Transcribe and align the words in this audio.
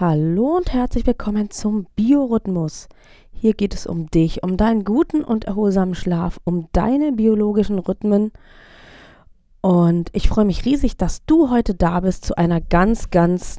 Hallo 0.00 0.56
und 0.56 0.72
herzlich 0.72 1.08
willkommen 1.08 1.50
zum 1.50 1.88
Biorhythmus. 1.96 2.88
Hier 3.32 3.52
geht 3.52 3.74
es 3.74 3.84
um 3.84 4.06
dich, 4.06 4.44
um 4.44 4.56
deinen 4.56 4.84
guten 4.84 5.24
und 5.24 5.46
erholsamen 5.46 5.96
Schlaf, 5.96 6.38
um 6.44 6.68
deine 6.70 7.10
biologischen 7.10 7.80
Rhythmen. 7.80 8.30
Und 9.60 10.10
ich 10.12 10.28
freue 10.28 10.44
mich 10.44 10.64
riesig, 10.64 10.98
dass 10.98 11.24
du 11.24 11.50
heute 11.50 11.74
da 11.74 11.98
bist 11.98 12.24
zu 12.24 12.38
einer 12.38 12.60
ganz, 12.60 13.10
ganz, 13.10 13.58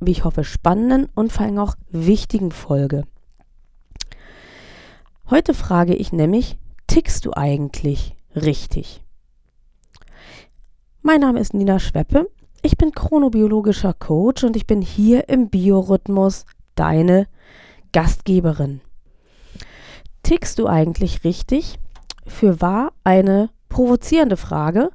wie 0.00 0.10
ich 0.10 0.24
hoffe, 0.24 0.44
spannenden 0.44 1.08
und 1.14 1.32
vor 1.32 1.46
allem 1.46 1.58
auch 1.58 1.76
wichtigen 1.88 2.50
Folge. 2.50 3.04
Heute 5.30 5.54
frage 5.54 5.94
ich 5.94 6.12
nämlich, 6.12 6.58
tickst 6.88 7.24
du 7.24 7.32
eigentlich 7.32 8.14
richtig? 8.36 9.02
Mein 11.00 11.22
Name 11.22 11.40
ist 11.40 11.54
Nina 11.54 11.78
Schweppe 11.78 12.28
ich 12.62 12.76
bin 12.76 12.92
chronobiologischer 12.92 13.94
Coach 13.94 14.44
und 14.44 14.56
ich 14.56 14.66
bin 14.66 14.82
hier 14.82 15.28
im 15.28 15.48
Biorhythmus 15.48 16.44
deine 16.74 17.26
Gastgeberin. 17.92 18.80
Tickst 20.22 20.58
du 20.58 20.66
eigentlich 20.66 21.24
richtig? 21.24 21.78
Für 22.26 22.60
wahr 22.60 22.92
eine 23.04 23.50
provozierende 23.68 24.36
Frage. 24.36 24.90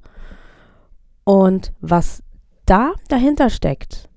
Und 1.23 1.73
was 1.81 2.23
da 2.65 2.93
dahinter 3.07 3.49
steckt, 3.49 4.09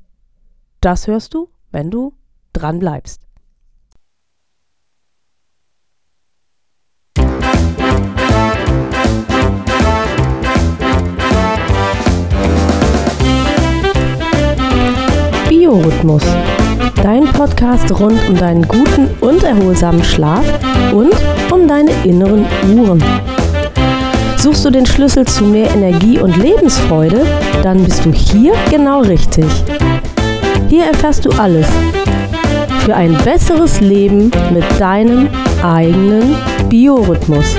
das 0.80 1.06
hörst 1.06 1.34
du, 1.34 1.48
wenn 1.70 1.90
du 1.90 2.12
dran 2.52 2.78
bleibst. 2.78 3.27
Biorhythmus. 15.78 16.22
Dein 17.02 17.24
Podcast 17.24 17.90
rund 18.00 18.18
um 18.28 18.36
deinen 18.36 18.66
guten 18.66 19.08
und 19.20 19.44
erholsamen 19.44 20.02
Schlaf 20.02 20.44
und 20.92 21.12
um 21.52 21.68
deine 21.68 21.92
inneren 22.04 22.44
Uhren. 22.74 23.02
Suchst 24.38 24.64
du 24.64 24.70
den 24.70 24.86
Schlüssel 24.86 25.24
zu 25.24 25.44
mehr 25.44 25.70
Energie 25.72 26.18
und 26.18 26.36
Lebensfreude? 26.36 27.24
Dann 27.62 27.84
bist 27.84 28.04
du 28.04 28.12
hier 28.12 28.54
genau 28.70 29.02
richtig. 29.02 29.46
Hier 30.68 30.86
erfährst 30.86 31.24
du 31.24 31.30
alles 31.30 31.66
für 32.84 32.94
ein 32.96 33.16
besseres 33.24 33.80
Leben 33.80 34.32
mit 34.52 34.64
deinem 34.80 35.28
eigenen 35.62 36.34
Biorhythmus. 36.68 37.54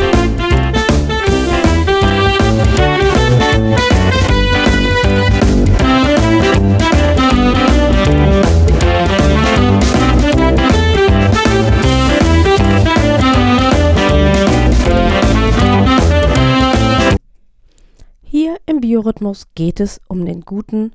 Biorhythmus 18.89 19.45
geht 19.53 19.79
es 19.79 20.01
um 20.07 20.25
den 20.25 20.41
guten 20.41 20.93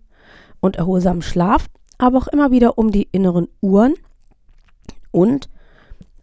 und 0.59 0.75
erholsamen 0.75 1.23
Schlaf, 1.23 1.69
aber 1.97 2.19
auch 2.19 2.27
immer 2.27 2.51
wieder 2.51 2.77
um 2.77 2.91
die 2.91 3.07
inneren 3.13 3.47
Uhren 3.61 3.95
und 5.13 5.49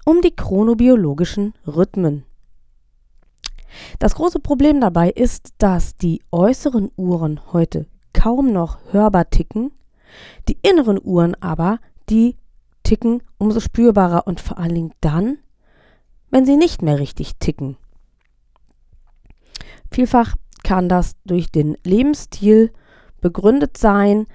um 0.03 0.21
die 0.21 0.35
chronobiologischen 0.35 1.53
Rhythmen. 1.65 2.25
Das 3.99 4.15
große 4.15 4.41
Problem 4.41 4.81
dabei 4.81 5.11
ist, 5.11 5.53
dass 5.59 5.95
die 5.95 6.21
äußeren 6.29 6.91
Uhren 6.97 7.39
heute 7.53 7.85
kaum 8.11 8.51
noch 8.51 8.79
hörbar 8.91 9.29
ticken, 9.29 9.71
die 10.49 10.57
inneren 10.63 10.99
Uhren 11.01 11.41
aber, 11.41 11.79
die 12.09 12.35
ticken 12.83 13.23
umso 13.37 13.61
spürbarer 13.61 14.27
und 14.27 14.41
vor 14.41 14.57
allen 14.57 14.75
Dingen 14.75 14.93
dann, 14.99 15.37
wenn 16.31 16.45
sie 16.45 16.57
nicht 16.57 16.81
mehr 16.81 16.99
richtig 16.99 17.37
ticken. 17.37 17.77
Vielfach 19.89 20.35
kann 20.71 20.87
das 20.87 21.17
durch 21.25 21.51
den 21.51 21.75
Lebensstil 21.83 22.71
begründet 23.19 23.75
sein, 23.75 24.25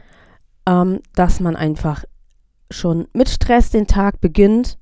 ähm, 0.66 1.00
dass 1.14 1.40
man 1.40 1.56
einfach 1.56 2.04
schon 2.70 3.08
mit 3.14 3.30
Stress 3.30 3.70
den 3.70 3.86
Tag 3.86 4.20
beginnt, 4.20 4.76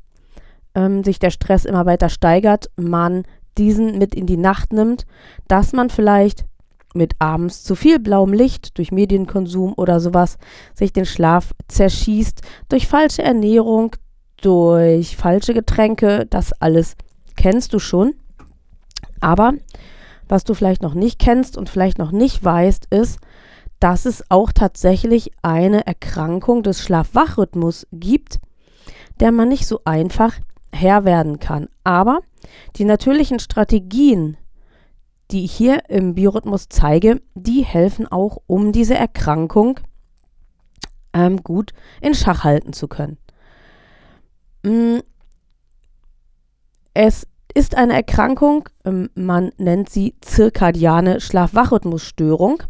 ähm, 0.74 1.04
sich 1.04 1.20
der 1.20 1.30
Stress 1.30 1.64
immer 1.64 1.86
weiter 1.86 2.08
steigert, 2.08 2.72
man 2.74 3.22
diesen 3.56 3.98
mit 3.98 4.16
in 4.16 4.26
die 4.26 4.36
Nacht 4.36 4.72
nimmt, 4.72 5.06
dass 5.46 5.72
man 5.72 5.90
vielleicht 5.90 6.44
mit 6.92 7.14
abends 7.20 7.62
zu 7.62 7.76
viel 7.76 8.00
blauem 8.00 8.32
Licht 8.32 8.76
durch 8.76 8.90
Medienkonsum 8.90 9.74
oder 9.76 10.00
sowas 10.00 10.38
sich 10.74 10.92
den 10.92 11.06
Schlaf 11.06 11.52
zerschießt, 11.68 12.40
durch 12.68 12.88
falsche 12.88 13.22
Ernährung, 13.22 13.94
durch 14.38 15.16
falsche 15.16 15.54
Getränke, 15.54 16.26
das 16.28 16.52
alles 16.54 16.96
kennst 17.36 17.72
du 17.72 17.78
schon. 17.78 18.14
Aber 19.20 19.52
was 20.28 20.44
du 20.44 20.54
vielleicht 20.54 20.82
noch 20.82 20.94
nicht 20.94 21.18
kennst 21.18 21.56
und 21.56 21.68
vielleicht 21.68 21.98
noch 21.98 22.12
nicht 22.12 22.42
weißt, 22.42 22.86
ist, 22.90 23.18
dass 23.80 24.06
es 24.06 24.30
auch 24.30 24.52
tatsächlich 24.52 25.32
eine 25.42 25.86
Erkrankung 25.86 26.62
des 26.62 26.82
Schlaf-Wach-Rhythmus 26.82 27.86
gibt, 27.92 28.38
der 29.20 29.32
man 29.32 29.48
nicht 29.48 29.66
so 29.66 29.80
einfach 29.84 30.34
Herr 30.72 31.04
werden 31.04 31.38
kann. 31.38 31.68
Aber 31.84 32.20
die 32.76 32.84
natürlichen 32.84 33.38
Strategien, 33.38 34.36
die 35.30 35.44
ich 35.44 35.52
hier 35.52 35.88
im 35.88 36.14
Biorhythmus 36.14 36.68
zeige, 36.68 37.20
die 37.34 37.64
helfen 37.64 38.10
auch, 38.10 38.38
um 38.46 38.72
diese 38.72 38.94
Erkrankung 38.94 39.80
ähm, 41.12 41.42
gut 41.42 41.72
in 42.00 42.14
Schach 42.14 42.44
halten 42.44 42.72
zu 42.72 42.88
können. 42.88 43.18
Mm, 44.62 44.98
es 46.94 47.26
ist 47.54 47.76
eine 47.76 47.94
Erkrankung, 47.94 48.68
ähm, 48.84 49.08
man 49.14 49.52
nennt 49.56 49.88
sie 49.88 50.16
zirkadiane 50.20 51.20
Schlaf-Wach-Rhythmusstörung, 51.20 52.62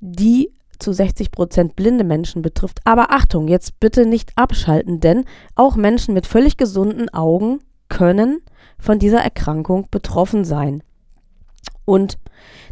die 0.00 0.52
zu 0.78 0.92
60 0.92 1.30
Prozent 1.30 1.76
blinde 1.76 2.04
Menschen 2.04 2.40
betrifft. 2.40 2.80
Aber 2.84 3.12
Achtung, 3.12 3.48
jetzt 3.48 3.78
bitte 3.80 4.06
nicht 4.06 4.32
abschalten, 4.36 5.00
denn 5.00 5.26
auch 5.54 5.76
Menschen 5.76 6.14
mit 6.14 6.26
völlig 6.26 6.56
gesunden 6.56 7.10
Augen 7.10 7.60
können 7.88 8.40
von 8.78 8.98
dieser 8.98 9.20
Erkrankung 9.20 9.88
betroffen 9.90 10.44
sein. 10.44 10.82
Und 11.84 12.18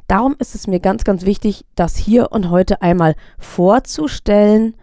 darum 0.06 0.37
ist 0.38 0.55
es 0.55 0.67
mir 0.67 0.81
ganz, 0.81 1.05
ganz 1.05 1.27
wichtig, 1.27 1.67
das 1.75 1.97
hier 1.97 2.33
und 2.33 2.50
heute 2.50 2.81
einmal 2.81 3.15
vorzustellen, 3.38 4.75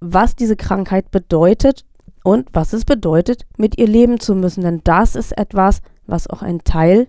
was 0.00 0.34
diese 0.34 0.56
Krankheit 0.56 1.10
bedeutet 1.10 1.84
und 2.24 2.48
was 2.52 2.72
es 2.72 2.84
bedeutet, 2.84 3.46
mit 3.56 3.78
ihr 3.78 3.86
leben 3.86 4.18
zu 4.18 4.34
müssen. 4.34 4.64
Denn 4.64 4.80
das 4.82 5.14
ist 5.14 5.36
etwas, 5.38 5.82
was 6.06 6.26
auch 6.26 6.42
ein 6.42 6.64
Teil 6.64 7.06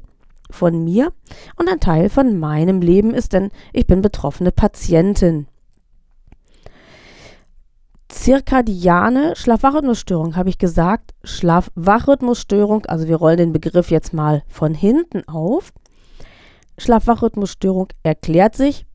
von 0.52 0.84
mir 0.84 1.12
und 1.56 1.68
ein 1.70 1.80
Teil 1.80 2.09
von 2.09 2.38
meinem 2.38 2.81
Leben 2.81 3.16
ist, 3.16 3.34
denn 3.34 3.50
ich 3.74 3.88
bin 3.88 4.03
betroffene 4.03 4.52
Patientin. 4.52 5.48
Zirkadiane 8.09 9.36
Schlaf-Wach-Rhythmusstörung 9.36 10.36
habe 10.36 10.50
ich 10.50 10.58
gesagt. 10.58 11.14
Schlaf-Wach-Rhythmusstörung, 11.24 12.86
also 12.86 13.08
wir 13.08 13.16
rollen 13.16 13.38
den 13.38 13.53
Begriff 13.53 13.90
jetzt 13.90 14.14
mal 14.14 14.44
von 14.47 14.74
hinten 14.74 15.28
auf. 15.28 15.74
Schlaf-Wach-Rhythmusstörung 16.78 17.88
erklärt 18.03 18.56
sich 18.56 18.86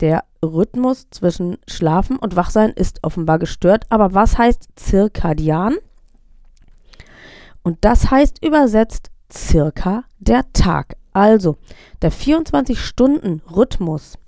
der 0.00 0.24
Rhythmus 0.44 1.08
zwischen 1.10 1.58
Schlafen 1.66 2.18
und 2.18 2.36
Wachsein 2.36 2.70
ist 2.70 3.00
offenbar 3.02 3.38
gestört. 3.38 3.86
Aber 3.88 4.14
was 4.14 4.38
heißt 4.38 4.68
zirkadian? 4.76 5.76
Und 7.62 7.84
das 7.84 8.10
heißt 8.10 8.44
übersetzt 8.44 9.10
circa 9.32 10.04
der 10.18 10.52
Tag. 10.52 10.96
Also 11.12 11.56
der 12.02 12.12
24-Stunden-Rhythmus, 12.12 14.18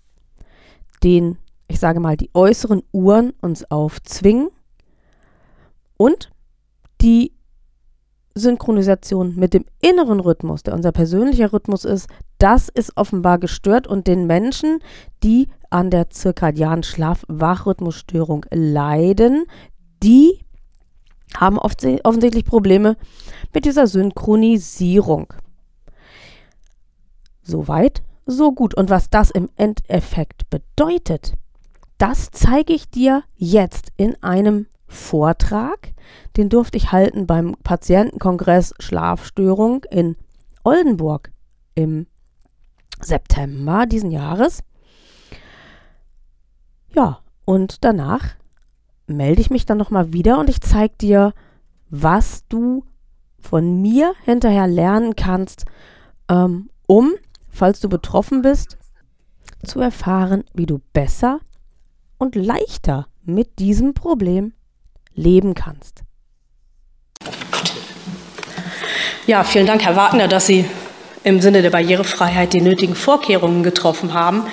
den, 1.03 1.38
ich 1.69 1.81
sage 1.81 2.00
mal, 2.00 2.16
die 2.16 2.31
äußeren 2.33 2.83
Uhren 2.93 3.34
uns 3.41 3.71
aufzwingen 3.71 4.48
und 5.97 6.30
die 7.01 7.33
Synchronisation 8.34 9.34
mit 9.36 9.54
dem 9.54 9.65
inneren 9.80 10.21
Rhythmus, 10.21 10.63
der 10.63 10.74
unser 10.74 10.92
persönlicher 10.92 11.53
Rhythmus 11.53 11.84
ist, 11.84 12.09
das 12.38 12.68
ist 12.68 12.97
offenbar 12.97 13.38
gestört 13.38 13.86
und 13.86 14.06
den 14.06 14.27
Menschen, 14.27 14.80
die 15.22 15.48
an 15.71 15.91
der 15.91 16.10
zirkadianen 16.10 16.83
Schlaf-Wach-Rhythmusstörung 16.83 18.47
leiden, 18.50 19.44
die 20.03 20.44
haben 21.36 21.59
offensichtlich 21.59 22.44
Probleme 22.44 22.97
mit 23.53 23.65
dieser 23.65 23.86
Synchronisierung. 23.86 25.33
Soweit, 27.42 28.03
so 28.27 28.53
gut. 28.53 28.74
Und 28.74 28.91
was 28.91 29.10
das 29.10 29.30
im 29.30 29.48
Endeffekt 29.56 30.48
bedeutet, 30.50 31.34
das 31.98 32.30
zeige 32.30 32.72
ich 32.72 32.91
dir 32.91 33.22
jetzt 33.36 33.92
in 33.97 34.22
einem 34.22 34.66
Vortrag. 34.86 35.92
Den 36.36 36.48
durfte 36.48 36.77
ich 36.77 36.92
halten 36.92 37.27
beim 37.27 37.56
Patientenkongress 37.62 38.74
Schlafstörung 38.78 39.84
in 39.91 40.16
Oldenburg 40.62 41.30
im 41.74 42.06
September 43.01 43.87
diesen 43.87 44.10
Jahres. 44.10 44.63
Ja, 46.95 47.21
und 47.45 47.84
danach 47.84 48.37
melde 49.07 49.41
ich 49.41 49.51
mich 49.51 49.66
dann 49.66 49.78
nochmal 49.78 50.13
wieder 50.13 50.39
und 50.39 50.51
ich 50.51 50.60
zeige 50.60 50.95
dir, 51.01 51.33
was 51.91 52.45
du 52.48 52.84
von 53.39 53.81
mir 53.81 54.15
hinterher 54.25 54.66
lernen 54.66 55.15
kannst, 55.15 55.65
ähm, 56.28 56.71
um, 56.87 57.15
falls 57.48 57.81
du 57.81 57.89
betroffen 57.89 58.43
bist, 58.43 58.77
zu 59.65 59.81
erfahren, 59.81 60.45
wie 60.54 60.66
du 60.66 60.81
besser 60.92 61.41
und 62.19 62.34
leichter 62.34 63.07
mit 63.22 63.59
diesem 63.59 63.95
Problem 63.95 64.53
leben 65.15 65.54
kannst. 65.54 66.03
Ja, 69.27 69.42
vielen 69.42 69.66
Dank, 69.66 69.83
Herr 69.84 69.97
Wagner, 69.97 70.28
dass 70.28 70.47
Sie 70.47 70.65
im 71.27 71.41
Sinne 71.41 71.61
der 71.61 71.71
Barrierefreiheit 71.71 72.53
die 72.53 72.61
nötigen 72.61 72.95
Vorkehrungen 72.95 73.65
getroffen 73.65 74.15
haben. 74.15 74.45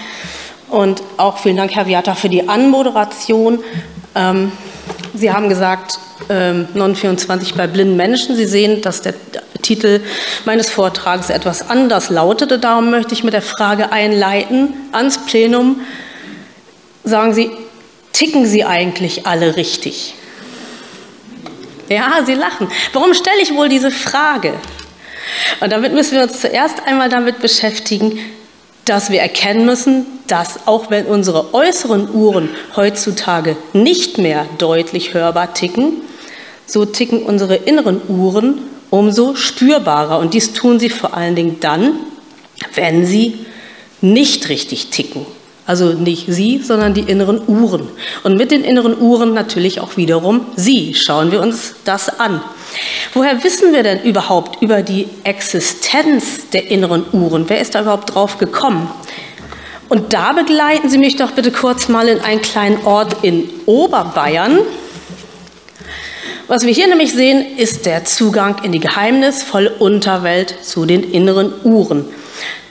Und 0.71 1.03
auch 1.17 1.37
vielen 1.37 1.57
Dank, 1.57 1.75
Herr 1.75 1.85
Viata, 1.85 2.15
für 2.15 2.29
die 2.29 2.49
Anmoderation. 2.49 3.59
Ähm, 4.15 4.51
Sie 5.13 5.31
haben 5.31 5.49
gesagt, 5.49 5.99
ähm, 6.29 6.67
924 6.73 7.53
bei 7.53 7.67
blinden 7.67 7.95
Menschen. 7.95 8.35
Sie 8.35 8.47
sehen, 8.47 8.81
dass 8.81 9.03
der 9.03 9.13
Titel 9.61 10.01
meines 10.45 10.71
Vortrags 10.71 11.29
etwas 11.29 11.69
anders 11.69 12.09
lautete. 12.09 12.57
Darum 12.57 12.89
möchte 12.89 13.13
ich 13.13 13.23
mit 13.23 13.33
der 13.33 13.43
Frage 13.43 13.91
einleiten 13.91 14.73
ans 14.93 15.23
Plenum. 15.27 15.81
Sagen 17.03 17.35
Sie, 17.35 17.51
ticken 18.13 18.47
Sie 18.47 18.65
eigentlich 18.65 19.27
alle 19.27 19.57
richtig? 19.57 20.15
Ja, 21.87 22.21
Sie 22.25 22.33
lachen. 22.33 22.67
Warum 22.93 23.13
stelle 23.13 23.43
ich 23.43 23.53
wohl 23.53 23.69
diese 23.69 23.91
Frage? 23.91 24.53
Und 25.59 25.71
damit 25.71 25.93
müssen 25.93 26.15
wir 26.15 26.23
uns 26.23 26.39
zuerst 26.41 26.85
einmal 26.85 27.09
damit 27.09 27.39
beschäftigen, 27.39 28.19
dass 28.85 29.09
wir 29.09 29.21
erkennen 29.21 29.65
müssen, 29.65 30.05
dass 30.27 30.67
auch 30.67 30.89
wenn 30.89 31.05
unsere 31.05 31.53
äußeren 31.53 32.13
Uhren 32.13 32.49
heutzutage 32.75 33.55
nicht 33.71 34.17
mehr 34.17 34.45
deutlich 34.57 35.13
hörbar 35.13 35.53
ticken, 35.53 36.01
so 36.65 36.85
ticken 36.85 37.23
unsere 37.23 37.55
inneren 37.55 38.01
Uhren 38.07 38.59
umso 38.89 39.35
spürbarer. 39.35 40.19
Und 40.19 40.33
dies 40.33 40.53
tun 40.53 40.79
sie 40.79 40.89
vor 40.89 41.13
allen 41.13 41.35
Dingen 41.35 41.59
dann, 41.59 41.93
wenn 42.75 43.05
sie 43.05 43.45
nicht 44.01 44.49
richtig 44.49 44.87
ticken. 44.89 45.25
Also 45.65 45.93
nicht 45.93 46.25
Sie, 46.27 46.59
sondern 46.61 46.93
die 46.93 47.01
inneren 47.01 47.41
Uhren. 47.47 47.87
Und 48.23 48.35
mit 48.35 48.51
den 48.51 48.65
inneren 48.65 48.99
Uhren 48.99 49.33
natürlich 49.33 49.79
auch 49.79 49.95
wiederum 49.95 50.45
Sie. 50.57 50.93
Schauen 50.93 51.31
wir 51.31 51.41
uns 51.41 51.75
das 51.85 52.19
an. 52.19 52.41
Woher 53.13 53.43
wissen 53.43 53.73
wir 53.73 53.83
denn 53.83 54.01
überhaupt 54.03 54.61
über 54.61 54.81
die 54.81 55.07
Existenz 55.23 56.49
der 56.49 56.69
inneren 56.69 57.05
Uhren? 57.11 57.49
Wer 57.49 57.61
ist 57.61 57.75
da 57.75 57.81
überhaupt 57.81 58.13
drauf 58.13 58.37
gekommen? 58.37 58.89
Und 59.89 60.13
da 60.13 60.33
begleiten 60.33 60.89
Sie 60.89 60.97
mich 60.97 61.17
doch 61.17 61.31
bitte 61.31 61.51
kurz 61.51 61.87
mal 61.87 62.07
in 62.07 62.19
einen 62.19 62.41
kleinen 62.41 62.83
Ort 62.85 63.23
in 63.23 63.49
Oberbayern. 63.65 64.59
Was 66.47 66.65
wir 66.65 66.73
hier 66.73 66.87
nämlich 66.87 67.13
sehen, 67.13 67.57
ist 67.57 67.85
der 67.85 68.03
Zugang 68.05 68.63
in 68.63 68.71
die 68.71 68.79
geheimnisvolle 68.79 69.71
Unterwelt 69.71 70.55
zu 70.63 70.85
den 70.85 71.11
inneren 71.11 71.53
Uhren. 71.63 72.05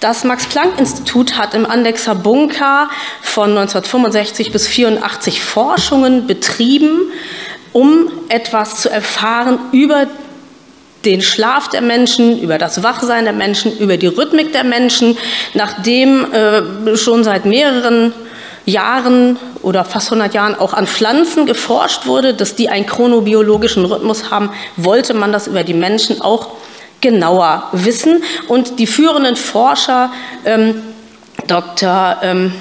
Das 0.01 0.25
Max-Planck-Institut 0.25 1.39
hat 1.39 1.55
im 1.55 1.65
Andexer 1.65 2.17
Bunker 2.17 2.91
von 3.23 3.51
1965 3.51 4.51
bis 4.51 4.67
1984 4.67 5.41
Forschungen 5.43 6.27
betrieben, 6.27 7.13
um 7.73 8.11
etwas 8.29 8.81
zu 8.81 8.91
erfahren 8.91 9.59
über 9.73 10.07
den 11.05 11.21
Schlaf 11.21 11.69
der 11.69 11.81
Menschen, 11.83 12.41
über 12.41 12.59
das 12.59 12.83
Wachsein 12.83 13.25
der 13.25 13.33
Menschen, 13.33 13.77
über 13.79 13.97
die 13.97 14.07
Rhythmik 14.07 14.53
der 14.53 14.65
Menschen, 14.65 15.17
nachdem 15.55 16.33
äh, 16.33 16.97
schon 16.97 17.25
seit 17.25 17.45
mehreren 17.45 18.13
Jahren 18.67 19.37
oder 19.63 19.85
fast 19.85 20.13
100 20.13 20.35
Jahren 20.35 20.55
auch 20.55 20.73
an 20.73 20.87
Pflanzen 20.87 21.47
geforscht 21.47 22.07
wurde, 22.07 22.35
dass 22.35 22.55
die 22.55 22.69
einen 22.69 22.87
chronobiologischen 22.87 23.85
Rhythmus 23.85 24.31
haben, 24.31 24.51
wollte 24.77 25.15
man 25.15 25.33
das 25.33 25.49
über 25.49 25.65
die 25.65 25.75
Menschen 25.75 26.21
auch 26.21 26.51
genauer 27.01 27.69
wissen. 27.73 28.23
Und 28.49 28.79
die 28.79 28.87
führenden 28.87 29.35
Forscher, 29.35 30.13
ähm, 30.45 30.83
Dr. 31.49 32.19
Ähm, 32.23 32.53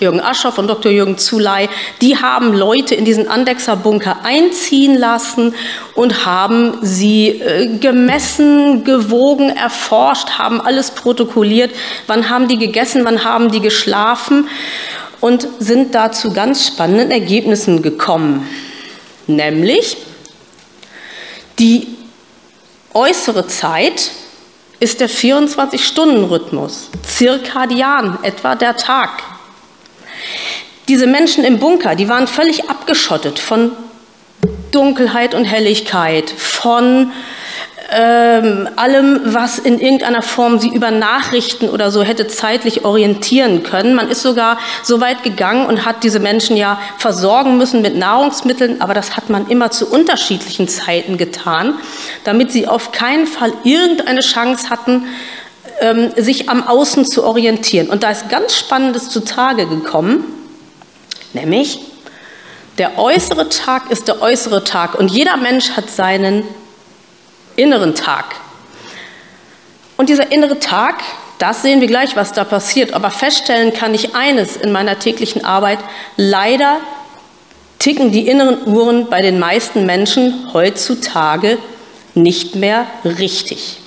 Jürgen 0.00 0.20
Aschoff 0.20 0.58
und 0.58 0.68
Dr. 0.68 0.92
Jürgen 0.92 1.18
Zuley, 1.18 1.68
die 2.00 2.16
haben 2.16 2.52
Leute 2.52 2.94
in 2.94 3.04
diesen 3.04 3.28
Andexer 3.28 3.76
Bunker 3.76 4.18
einziehen 4.24 4.96
lassen 4.96 5.54
und 5.94 6.24
haben 6.24 6.78
sie 6.82 7.28
äh, 7.28 7.78
gemessen, 7.78 8.84
gewogen, 8.84 9.50
erforscht, 9.50 10.38
haben 10.38 10.60
alles 10.60 10.92
protokolliert. 10.92 11.72
Wann 12.06 12.30
haben 12.30 12.48
die 12.48 12.58
gegessen, 12.58 13.04
wann 13.04 13.24
haben 13.24 13.50
die 13.50 13.60
geschlafen 13.60 14.48
und 15.20 15.48
sind 15.58 15.94
da 15.94 16.12
zu 16.12 16.32
ganz 16.32 16.66
spannenden 16.66 17.10
Ergebnissen 17.10 17.82
gekommen. 17.82 18.48
Nämlich, 19.26 19.96
die 21.58 21.88
äußere 22.94 23.46
Zeit 23.46 24.10
ist 24.80 25.00
der 25.00 25.10
24-Stunden-Rhythmus, 25.10 26.88
zirkadian, 27.02 28.18
etwa 28.22 28.54
der 28.54 28.76
Tag. 28.76 29.37
Diese 30.88 31.06
Menschen 31.06 31.44
im 31.44 31.58
Bunker, 31.58 31.94
die 31.94 32.08
waren 32.08 32.26
völlig 32.26 32.70
abgeschottet 32.70 33.38
von 33.38 33.72
Dunkelheit 34.70 35.34
und 35.34 35.44
Helligkeit, 35.44 36.30
von 36.30 37.12
ähm, 37.90 38.68
allem, 38.76 39.20
was 39.24 39.58
in 39.58 39.80
irgendeiner 39.80 40.22
Form 40.22 40.58
sie 40.58 40.68
über 40.68 40.90
Nachrichten 40.90 41.68
oder 41.68 41.90
so 41.90 42.02
hätte 42.02 42.26
zeitlich 42.26 42.84
orientieren 42.84 43.62
können. 43.62 43.94
Man 43.94 44.08
ist 44.08 44.22
sogar 44.22 44.58
so 44.82 45.00
weit 45.00 45.22
gegangen 45.22 45.66
und 45.66 45.84
hat 45.84 46.04
diese 46.04 46.20
Menschen 46.20 46.56
ja 46.56 46.78
versorgen 46.98 47.56
müssen 47.56 47.82
mit 47.82 47.96
Nahrungsmitteln, 47.96 48.80
aber 48.80 48.94
das 48.94 49.16
hat 49.16 49.30
man 49.30 49.48
immer 49.48 49.70
zu 49.70 49.90
unterschiedlichen 49.90 50.68
Zeiten 50.68 51.16
getan, 51.16 51.74
damit 52.24 52.52
sie 52.52 52.66
auf 52.66 52.92
keinen 52.92 53.26
Fall 53.26 53.52
irgendeine 53.64 54.20
Chance 54.20 54.68
hatten, 54.68 55.06
ähm, 55.80 56.12
sich 56.16 56.50
am 56.50 56.66
Außen 56.66 57.06
zu 57.06 57.24
orientieren. 57.24 57.88
Und 57.88 58.02
da 58.02 58.10
ist 58.10 58.28
ganz 58.28 58.56
Spannendes 58.56 59.08
zutage 59.08 59.66
gekommen, 59.66 60.37
nämlich 61.32 61.80
der 62.78 62.96
äußere 62.96 63.48
Tag 63.48 63.90
ist 63.90 64.06
der 64.06 64.22
äußere 64.22 64.62
Tag 64.62 64.94
und 64.94 65.10
jeder 65.10 65.36
Mensch 65.36 65.70
hat 65.70 65.90
seinen 65.90 66.44
inneren 67.56 67.94
Tag. 67.94 68.36
Und 69.96 70.08
dieser 70.08 70.30
innere 70.30 70.60
Tag, 70.60 71.02
das 71.38 71.62
sehen 71.62 71.80
wir 71.80 71.88
gleich, 71.88 72.14
was 72.14 72.32
da 72.32 72.44
passiert. 72.44 72.94
Aber 72.94 73.10
feststellen 73.10 73.72
kann 73.72 73.94
ich 73.94 74.14
eines 74.14 74.56
in 74.56 74.70
meiner 74.70 75.00
täglichen 75.00 75.44
Arbeit. 75.44 75.80
Leider 76.16 76.78
ticken 77.80 78.12
die 78.12 78.28
inneren 78.28 78.64
Uhren 78.66 79.10
bei 79.10 79.22
den 79.22 79.40
meisten 79.40 79.86
Menschen 79.86 80.50
heutzutage 80.52 81.58
nicht 82.14 82.54
mehr 82.54 82.86
richtig. 83.04 83.78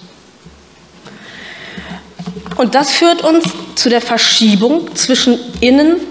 Und 2.57 2.75
das 2.75 2.91
führt 2.91 3.23
uns 3.23 3.45
zu 3.75 3.89
der 3.89 4.01
Verschiebung 4.01 4.93
zwischen 4.95 5.39
Innen- 5.61 6.10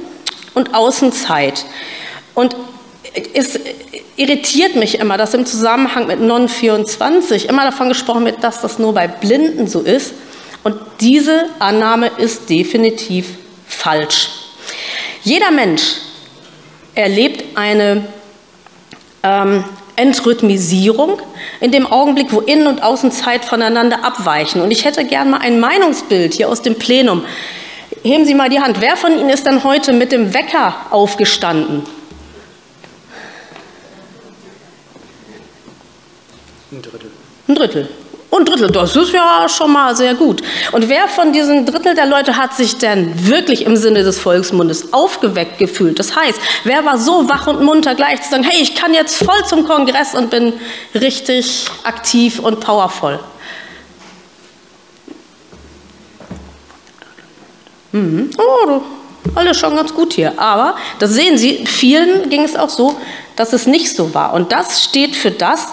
und 0.55 0.75
Außenzeit. 0.75 1.65
Und 2.35 2.57
es 3.35 3.59
irritiert 4.17 4.77
mich 4.77 4.99
immer, 4.99 5.17
dass 5.17 5.35
im 5.35 5.47
Zusammenhang 5.47 6.07
mit 6.07 6.21
Non 6.21 6.49
24 6.49 7.49
immer 7.49 7.65
davon 7.65 7.89
gesprochen 7.89 8.25
wird, 8.25 8.45
dass 8.45 8.61
das 8.61 8.79
nur 8.79 8.95
bei 8.95 9.09
Blinden 9.09 9.67
so 9.67 9.81
ist. 9.81 10.13
Und 10.63 10.77
diese 11.01 11.47
Annahme 11.59 12.11
ist 12.19 12.51
definitiv 12.51 13.27
falsch. 13.67 14.29
Jeder 15.23 15.51
Mensch 15.51 15.97
erlebt 16.95 17.57
eine 17.57 18.07
ähm, 19.23 19.65
Entrhythmisierung 19.97 21.21
in 21.61 21.73
dem 21.73 21.87
Augenblick, 21.87 22.33
wo 22.33 22.41
Innen- 22.41 22.67
und 22.67 22.83
Außenzeit 22.83 23.45
voneinander 23.45 24.05
abweichen. 24.05 24.61
Und 24.63 24.71
ich 24.71 24.85
hätte 24.85 25.05
gern 25.05 25.31
mal 25.31 25.41
ein 25.41 25.61
Meinungsbild 25.61 26.35
hier 26.35 26.49
aus 26.49 26.63
dem 26.63 26.77
Plenum. 26.77 27.25
Heben 28.03 28.25
Sie 28.25 28.35
mal 28.35 28.49
die 28.49 28.61
Hand. 28.61 28.81
Wer 28.81 28.97
von 28.97 29.13
Ihnen 29.13 29.29
ist 29.29 29.47
denn 29.47 29.63
heute 29.63 29.93
mit 29.93 30.11
dem 30.11 30.33
Wecker 30.33 30.75
aufgestanden? 30.91 31.83
Ein 36.73 36.83
Drittel. 36.83 37.11
Ein 37.49 37.55
Drittel. 37.55 37.89
Und 38.31 38.49
Drittel, 38.49 38.71
das 38.71 38.95
ist 38.95 39.13
ja 39.13 39.49
schon 39.49 39.73
mal 39.73 39.95
sehr 39.97 40.15
gut. 40.15 40.41
Und 40.71 40.89
wer 40.89 41.09
von 41.09 41.33
diesen 41.33 41.67
Drittel 41.67 41.97
der 41.97 42.07
Leute 42.07 42.37
hat 42.37 42.55
sich 42.55 42.79
denn 42.79 43.13
wirklich 43.29 43.67
im 43.67 43.77
Sinne 43.77 44.05
des 44.05 44.21
Volksmundes 44.21 44.93
aufgeweckt 44.93 45.59
gefühlt? 45.59 45.99
Das 45.99 46.15
heißt, 46.15 46.41
wer 46.63 46.85
war 46.85 46.97
so 46.97 47.29
wach 47.29 47.49
und 47.49 47.61
munter 47.61 47.97
gleich 47.97 48.23
zu 48.23 48.31
sagen, 48.31 48.45
hey, 48.45 48.63
ich 48.63 48.77
kann 48.77 48.95
jetzt 48.95 49.17
voll 49.17 49.45
zum 49.47 49.67
Kongress 49.67 50.15
und 50.15 50.31
bin 50.31 50.53
richtig 50.95 51.67
aktiv 51.83 52.39
und 52.39 52.61
powervoll? 52.61 53.19
Mhm. 57.93 58.31
Oh, 58.39 58.81
alles 59.35 59.59
schon 59.59 59.77
ganz 59.77 59.95
gut 59.95 60.13
hier. 60.13 60.39
Aber, 60.39 60.77
das 60.99 61.11
sehen 61.11 61.39
Sie, 61.39 61.67
vielen 61.67 62.31
ging 62.31 62.43
es 62.43 62.57
auch 62.57 62.71
so, 62.71 62.97
dass 63.37 63.53
es 63.53 63.67
nicht 63.67 63.95
so 63.95 64.15
war. 64.15 64.33
Und 64.35 64.53
das 64.53 64.85
steht 64.85 65.17
für 65.17 65.31
das, 65.31 65.69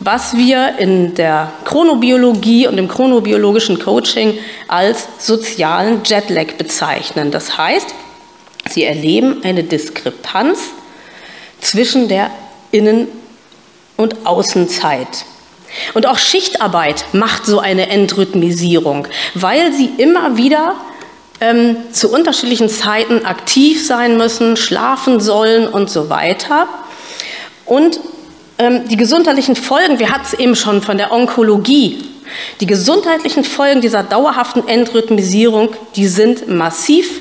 was 0.00 0.36
wir 0.36 0.78
in 0.78 1.14
der 1.14 1.52
Chronobiologie 1.64 2.66
und 2.66 2.78
im 2.78 2.88
chronobiologischen 2.88 3.78
Coaching 3.78 4.38
als 4.68 5.06
sozialen 5.18 6.02
Jetlag 6.04 6.54
bezeichnen. 6.58 7.30
Das 7.30 7.56
heißt, 7.56 7.94
sie 8.68 8.84
erleben 8.84 9.42
eine 9.44 9.64
Diskrepanz 9.64 10.58
zwischen 11.60 12.08
der 12.08 12.30
Innen- 12.70 13.08
und 13.96 14.26
Außenzeit. 14.26 15.24
Und 15.94 16.06
auch 16.06 16.18
Schichtarbeit 16.18 17.06
macht 17.12 17.46
so 17.46 17.58
eine 17.58 17.88
Entrhythmisierung, 17.88 19.08
weil 19.34 19.72
sie 19.72 19.90
immer 19.98 20.36
wieder 20.36 20.74
ähm, 21.40 21.76
zu 21.92 22.12
unterschiedlichen 22.12 22.68
Zeiten 22.68 23.24
aktiv 23.26 23.86
sein 23.86 24.16
müssen, 24.16 24.56
schlafen 24.56 25.20
sollen 25.20 25.66
und 25.66 25.90
so 25.90 26.08
weiter. 26.10 26.68
Und 27.66 28.00
ähm, 28.58 28.88
die 28.88 28.96
gesundheitlichen 28.96 29.56
Folgen, 29.56 29.98
wir 29.98 30.10
hatten 30.10 30.26
es 30.26 30.34
eben 30.34 30.56
schon 30.56 30.82
von 30.82 30.96
der 30.96 31.12
Onkologie, 31.12 32.04
die 32.60 32.66
gesundheitlichen 32.66 33.44
Folgen 33.44 33.80
dieser 33.80 34.02
dauerhaften 34.02 34.66
Entrhythmisierung, 34.66 35.70
die 35.96 36.06
sind 36.06 36.48
massiv 36.48 37.20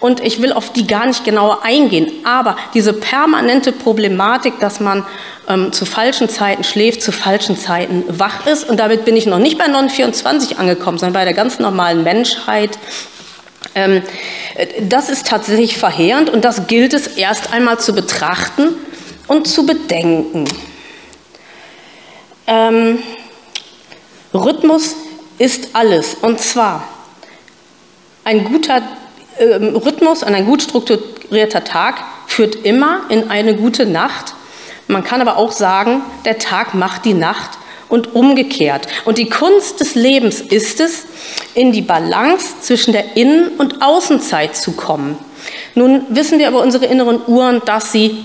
und 0.00 0.20
ich 0.20 0.40
will 0.40 0.52
auf 0.52 0.72
die 0.72 0.86
gar 0.86 1.06
nicht 1.06 1.24
genauer 1.24 1.64
eingehen. 1.64 2.10
Aber 2.24 2.56
diese 2.74 2.92
permanente 2.92 3.72
Problematik, 3.72 4.60
dass 4.60 4.80
man 4.80 5.04
ähm, 5.48 5.72
zu 5.72 5.86
falschen 5.86 6.28
Zeiten 6.28 6.64
schläft, 6.64 7.02
zu 7.02 7.12
falschen 7.12 7.56
Zeiten 7.56 8.04
wach 8.08 8.46
ist, 8.46 8.68
und 8.68 8.78
damit 8.78 9.04
bin 9.04 9.16
ich 9.16 9.26
noch 9.26 9.38
nicht 9.38 9.58
bei 9.58 9.66
924 9.66 10.58
angekommen, 10.58 10.98
sondern 10.98 11.14
bei 11.14 11.24
der 11.24 11.34
ganz 11.34 11.58
normalen 11.58 12.04
Menschheit, 12.04 12.78
das 14.80 15.08
ist 15.08 15.26
tatsächlich 15.26 15.78
verheerend 15.78 16.30
und 16.30 16.44
das 16.44 16.66
gilt 16.66 16.94
es 16.94 17.06
erst 17.06 17.52
einmal 17.52 17.78
zu 17.78 17.94
betrachten 17.94 18.74
und 19.28 19.46
zu 19.46 19.66
bedenken. 19.66 20.46
Ähm, 22.46 22.98
Rhythmus 24.34 24.96
ist 25.38 25.70
alles. 25.74 26.14
Und 26.14 26.40
zwar 26.40 26.84
ein 28.24 28.44
guter 28.44 28.82
äh, 29.38 29.44
Rhythmus 29.54 30.22
und 30.22 30.34
ein 30.34 30.46
gut 30.46 30.62
strukturierter 30.62 31.64
Tag 31.64 32.02
führt 32.26 32.56
immer 32.56 33.02
in 33.08 33.30
eine 33.30 33.54
gute 33.54 33.86
Nacht. 33.86 34.34
Man 34.86 35.04
kann 35.04 35.20
aber 35.20 35.36
auch 35.36 35.52
sagen, 35.52 36.02
der 36.24 36.38
Tag 36.38 36.74
macht 36.74 37.04
die 37.04 37.14
Nacht 37.14 37.50
und 37.88 38.14
umgekehrt. 38.14 38.86
Und 39.04 39.18
die 39.18 39.28
Kunst 39.28 39.80
des 39.80 39.94
Lebens 39.94 40.40
ist 40.40 40.80
es, 40.80 41.06
in 41.54 41.72
die 41.72 41.82
Balance 41.82 42.60
zwischen 42.60 42.92
der 42.92 43.16
Innen- 43.16 43.48
und 43.58 43.82
Außenzeit 43.82 44.56
zu 44.56 44.72
kommen. 44.72 45.16
Nun 45.74 46.02
wissen 46.10 46.38
wir 46.38 46.48
aber 46.48 46.62
unsere 46.62 46.86
inneren 46.86 47.20
Uhren, 47.26 47.62
dass 47.64 47.92
sie 47.92 48.16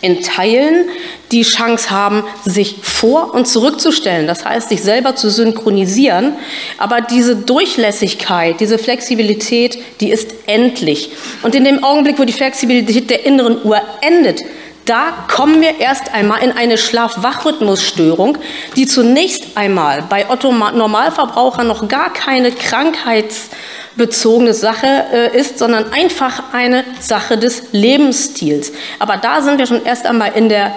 in 0.00 0.20
Teilen 0.20 0.86
die 1.30 1.42
Chance 1.42 1.90
haben, 1.90 2.24
sich 2.44 2.76
vor- 2.82 3.34
und 3.34 3.46
zurückzustellen, 3.46 4.26
das 4.26 4.44
heißt, 4.44 4.68
sich 4.68 4.82
selber 4.82 5.14
zu 5.14 5.30
synchronisieren. 5.30 6.34
Aber 6.78 7.00
diese 7.00 7.36
Durchlässigkeit, 7.36 8.58
diese 8.60 8.78
Flexibilität, 8.78 9.78
die 10.00 10.10
ist 10.10 10.34
endlich. 10.46 11.10
Und 11.42 11.54
in 11.54 11.64
dem 11.64 11.84
Augenblick, 11.84 12.18
wo 12.18 12.24
die 12.24 12.32
Flexibilität 12.32 13.10
der 13.10 13.24
inneren 13.24 13.64
Uhr 13.64 13.80
endet, 14.00 14.42
da 14.84 15.12
kommen 15.28 15.60
wir 15.60 15.78
erst 15.78 16.12
einmal 16.12 16.42
in 16.42 16.52
eine 16.52 16.76
Schlaf-Wach-Rhythmusstörung, 16.76 18.38
die 18.74 18.86
zunächst 18.86 19.56
einmal 19.56 20.02
bei 20.08 20.28
Otto 20.28 20.52
Normalverbrauchern 20.52 21.68
noch 21.68 21.86
gar 21.86 22.12
keine 22.12 22.50
krankheitsbezogene 22.50 24.54
Sache 24.54 25.04
äh, 25.12 25.38
ist, 25.38 25.58
sondern 25.58 25.92
einfach 25.92 26.52
eine 26.52 26.84
Sache 27.00 27.38
des 27.38 27.72
Lebensstils. 27.72 28.72
Aber 28.98 29.18
da 29.18 29.40
sind 29.40 29.58
wir 29.58 29.66
schon 29.66 29.84
erst 29.84 30.04
einmal 30.04 30.32
in 30.34 30.48
der 30.48 30.74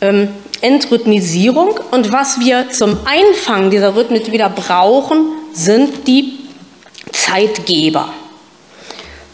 ähm, 0.00 0.28
Entrhythmisierung 0.60 1.80
und 1.90 2.12
was 2.12 2.38
wir 2.38 2.70
zum 2.70 2.98
Einfangen 3.04 3.70
dieser 3.70 3.96
Rhythmik 3.96 4.30
wieder 4.30 4.48
brauchen, 4.48 5.26
sind 5.52 6.06
die 6.06 6.38
Zeitgeber. 7.12 8.10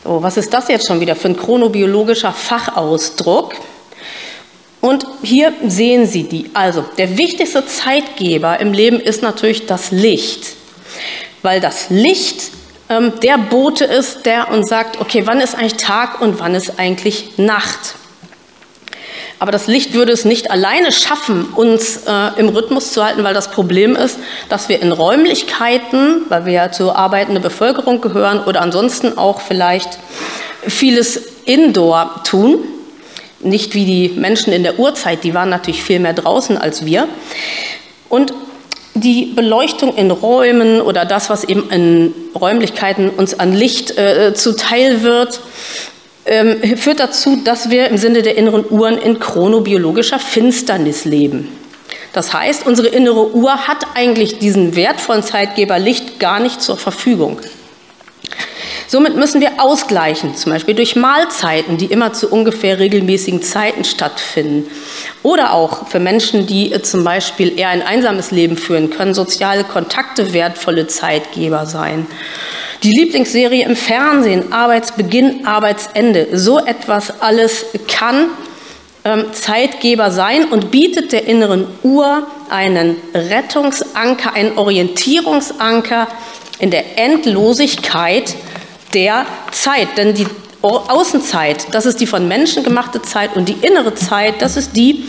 So, 0.04 0.22
was 0.22 0.36
ist 0.36 0.52
das 0.52 0.68
jetzt 0.68 0.86
schon 0.86 1.00
wieder 1.00 1.16
für 1.16 1.28
ein 1.28 1.36
chronobiologischer 1.36 2.32
Fachausdruck? 2.32 3.54
Und 4.84 5.06
hier 5.22 5.54
sehen 5.66 6.06
Sie 6.06 6.24
die. 6.24 6.50
Also 6.52 6.84
der 6.98 7.16
wichtigste 7.16 7.64
Zeitgeber 7.64 8.60
im 8.60 8.74
Leben 8.74 9.00
ist 9.00 9.22
natürlich 9.22 9.64
das 9.64 9.92
Licht, 9.92 10.56
weil 11.40 11.62
das 11.62 11.88
Licht 11.88 12.50
ähm, 12.90 13.14
der 13.22 13.38
Bote 13.38 13.86
ist, 13.86 14.26
der 14.26 14.50
uns 14.50 14.68
sagt, 14.68 15.00
okay, 15.00 15.22
wann 15.24 15.40
ist 15.40 15.54
eigentlich 15.54 15.78
Tag 15.78 16.20
und 16.20 16.38
wann 16.38 16.54
ist 16.54 16.78
eigentlich 16.78 17.38
Nacht. 17.38 17.94
Aber 19.38 19.52
das 19.52 19.68
Licht 19.68 19.94
würde 19.94 20.12
es 20.12 20.26
nicht 20.26 20.50
alleine 20.50 20.92
schaffen, 20.92 21.46
uns 21.54 22.02
äh, 22.06 22.38
im 22.38 22.50
Rhythmus 22.50 22.92
zu 22.92 23.02
halten, 23.02 23.24
weil 23.24 23.32
das 23.32 23.50
Problem 23.50 23.96
ist, 23.96 24.18
dass 24.50 24.68
wir 24.68 24.82
in 24.82 24.92
Räumlichkeiten, 24.92 26.26
weil 26.28 26.44
wir 26.44 26.52
ja 26.52 26.72
zur 26.72 26.94
arbeitenden 26.94 27.42
Bevölkerung 27.42 28.02
gehören 28.02 28.44
oder 28.44 28.60
ansonsten 28.60 29.16
auch 29.16 29.40
vielleicht 29.40 29.98
vieles 30.68 31.16
indoor 31.46 32.20
tun, 32.24 32.58
nicht 33.44 33.74
wie 33.74 33.84
die 33.84 34.08
Menschen 34.18 34.52
in 34.52 34.62
der 34.62 34.78
Urzeit, 34.78 35.24
die 35.24 35.34
waren 35.34 35.50
natürlich 35.50 35.82
viel 35.82 36.00
mehr 36.00 36.14
draußen 36.14 36.56
als 36.56 36.84
wir. 36.84 37.08
Und 38.08 38.32
die 38.94 39.32
Beleuchtung 39.34 39.94
in 39.96 40.10
Räumen 40.10 40.80
oder 40.80 41.04
das, 41.04 41.28
was 41.28 41.44
eben 41.44 41.68
in 41.70 42.14
Räumlichkeiten 42.34 43.10
uns 43.10 43.38
an 43.38 43.52
Licht 43.52 43.98
äh, 43.98 44.34
zuteil 44.34 45.02
wird, 45.02 45.40
ähm, 46.26 46.76
führt 46.76 47.00
dazu, 47.00 47.40
dass 47.44 47.70
wir 47.70 47.88
im 47.88 47.98
Sinne 47.98 48.22
der 48.22 48.36
inneren 48.36 48.64
Uhren 48.70 48.96
in 48.96 49.18
chronobiologischer 49.18 50.18
Finsternis 50.18 51.04
leben. 51.04 51.48
Das 52.12 52.32
heißt, 52.32 52.66
unsere 52.66 52.88
innere 52.88 53.34
Uhr 53.34 53.66
hat 53.66 53.86
eigentlich 53.94 54.38
diesen 54.38 54.76
wertvollen 54.76 55.24
Zeitgeber 55.24 55.78
Licht 55.78 56.20
gar 56.20 56.38
nicht 56.38 56.62
zur 56.62 56.76
Verfügung. 56.76 57.40
Somit 58.94 59.16
müssen 59.16 59.40
wir 59.40 59.60
ausgleichen, 59.60 60.36
zum 60.36 60.52
Beispiel 60.52 60.76
durch 60.76 60.94
Mahlzeiten, 60.94 61.78
die 61.78 61.86
immer 61.86 62.12
zu 62.12 62.28
ungefähr 62.28 62.78
regelmäßigen 62.78 63.42
Zeiten 63.42 63.82
stattfinden. 63.82 64.70
Oder 65.24 65.52
auch 65.52 65.88
für 65.88 65.98
Menschen, 65.98 66.46
die 66.46 66.70
äh, 66.70 66.80
zum 66.80 67.02
Beispiel 67.02 67.58
eher 67.58 67.70
ein 67.70 67.82
einsames 67.82 68.30
Leben 68.30 68.56
führen, 68.56 68.90
können 68.90 69.12
soziale 69.12 69.64
Kontakte 69.64 70.32
wertvolle 70.32 70.86
Zeitgeber 70.86 71.66
sein. 71.66 72.06
Die 72.84 72.92
Lieblingsserie 72.92 73.64
im 73.64 73.74
Fernsehen, 73.74 74.52
Arbeitsbeginn, 74.52 75.44
Arbeitsende, 75.44 76.28
so 76.38 76.64
etwas 76.64 77.20
alles 77.20 77.66
kann 77.88 78.28
ähm, 79.04 79.24
Zeitgeber 79.32 80.12
sein 80.12 80.44
und 80.44 80.70
bietet 80.70 81.10
der 81.10 81.26
inneren 81.26 81.66
Uhr 81.82 82.28
einen 82.48 82.94
Rettungsanker, 83.12 84.34
einen 84.34 84.56
Orientierungsanker 84.56 86.06
in 86.60 86.70
der 86.70 86.96
Endlosigkeit 86.96 88.36
der 88.94 89.26
Zeit. 89.50 89.96
Denn 89.96 90.14
die 90.14 90.26
Außenzeit, 90.62 91.66
das 91.72 91.86
ist 91.86 92.00
die 92.00 92.06
von 92.06 92.26
Menschen 92.26 92.62
gemachte 92.62 93.02
Zeit 93.02 93.36
und 93.36 93.48
die 93.48 93.56
innere 93.66 93.94
Zeit, 93.94 94.40
das 94.40 94.56
ist 94.56 94.76
die, 94.76 95.04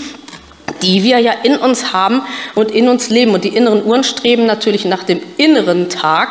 die 0.81 1.03
wir 1.03 1.19
ja 1.19 1.31
in 1.43 1.55
uns 1.55 1.93
haben 1.93 2.21
und 2.55 2.71
in 2.71 2.89
uns 2.89 3.09
leben. 3.09 3.33
Und 3.33 3.43
die 3.43 3.55
inneren 3.55 3.85
Uhren 3.85 4.03
streben 4.03 4.45
natürlich 4.45 4.85
nach 4.85 5.03
dem 5.03 5.21
inneren 5.37 5.89
Tag 5.89 6.29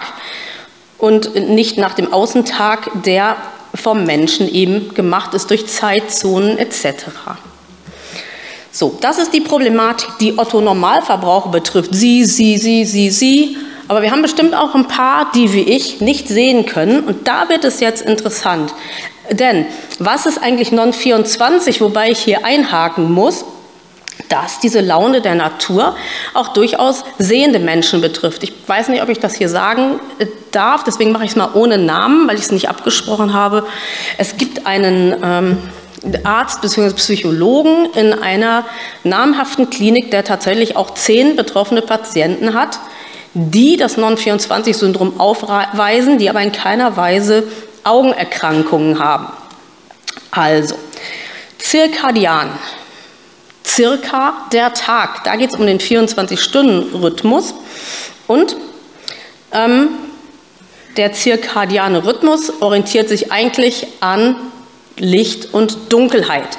und 0.98 1.34
nicht 1.34 1.78
nach 1.78 1.94
dem 1.94 2.12
Außentag, 2.12 2.90
der 3.04 3.36
vom 3.74 4.04
Menschen 4.04 4.52
eben 4.52 4.94
gemacht 4.94 5.34
ist 5.34 5.50
durch 5.50 5.66
Zeitzonen 5.66 6.58
etc. 6.58 7.06
So, 8.70 8.96
das 9.00 9.18
ist 9.18 9.32
die 9.32 9.40
Problematik, 9.40 10.08
die 10.20 10.38
Otto 10.38 10.60
Normalverbraucher 10.60 11.50
betrifft. 11.50 11.94
Sie, 11.94 12.24
sie, 12.24 12.58
sie, 12.58 12.84
sie, 12.84 13.10
sie 13.10 13.56
aber 13.88 14.02
wir 14.02 14.10
haben 14.10 14.22
bestimmt 14.22 14.54
auch 14.54 14.74
ein 14.74 14.88
paar, 14.88 15.30
die 15.34 15.52
wie 15.52 15.62
ich 15.62 16.00
nicht 16.00 16.28
sehen 16.28 16.66
können. 16.66 17.00
Und 17.00 17.28
da 17.28 17.48
wird 17.48 17.64
es 17.64 17.80
jetzt 17.80 18.02
interessant. 18.02 18.72
Denn 19.30 19.66
was 19.98 20.26
ist 20.26 20.38
eigentlich 20.38 20.72
Non-24, 20.72 21.80
wobei 21.80 22.10
ich 22.10 22.18
hier 22.18 22.44
einhaken 22.44 23.10
muss? 23.12 23.44
dass 24.28 24.58
diese 24.58 24.80
Laune 24.80 25.20
der 25.20 25.34
Natur 25.34 25.96
auch 26.32 26.48
durchaus 26.48 27.04
sehende 27.18 27.58
Menschen 27.58 28.00
betrifft. 28.00 28.42
Ich 28.42 28.52
weiß 28.66 28.88
nicht, 28.88 29.02
ob 29.02 29.08
ich 29.08 29.18
das 29.18 29.34
hier 29.34 29.48
sagen 29.48 30.00
äh, 30.18 30.26
darf, 30.50 30.82
deswegen 30.82 31.12
mache 31.12 31.24
ich 31.24 31.30
es 31.30 31.36
mal 31.36 31.50
ohne 31.54 31.78
Namen, 31.78 32.26
weil 32.26 32.36
ich 32.36 32.44
es 32.44 32.52
nicht 32.52 32.68
abgesprochen 32.68 33.34
habe. 33.34 33.66
Es 34.16 34.36
gibt 34.36 34.66
einen 34.66 35.14
ähm, 35.22 35.58
Arzt 36.24 36.62
bzw. 36.62 36.94
Psychologen 36.94 37.88
in 37.94 38.12
einer 38.12 38.64
namhaften 39.02 39.68
Klinik, 39.68 40.10
der 40.10 40.24
tatsächlich 40.24 40.76
auch 40.76 40.94
zehn 40.94 41.36
betroffene 41.36 41.82
Patienten 41.82 42.54
hat 42.54 42.78
die 43.34 43.76
das 43.76 43.96
Non-24-Syndrom 43.96 45.20
aufweisen, 45.20 46.18
die 46.18 46.30
aber 46.30 46.40
in 46.40 46.52
keiner 46.52 46.96
Weise 46.96 47.44
Augenerkrankungen 47.82 48.98
haben. 48.98 49.28
Also, 50.30 50.76
zirkadian, 51.58 52.50
circa 53.66 54.46
der 54.52 54.72
Tag, 54.72 55.24
da 55.24 55.36
geht 55.36 55.52
es 55.52 55.58
um 55.58 55.66
den 55.66 55.78
24-Stunden-Rhythmus 55.78 57.54
und 58.26 58.56
ähm, 59.52 59.88
der 60.96 61.12
zirkadiane 61.12 62.04
Rhythmus 62.04 62.52
orientiert 62.60 63.08
sich 63.08 63.32
eigentlich 63.32 63.88
an 64.00 64.36
Licht 64.96 65.52
und 65.52 65.92
Dunkelheit. 65.92 66.56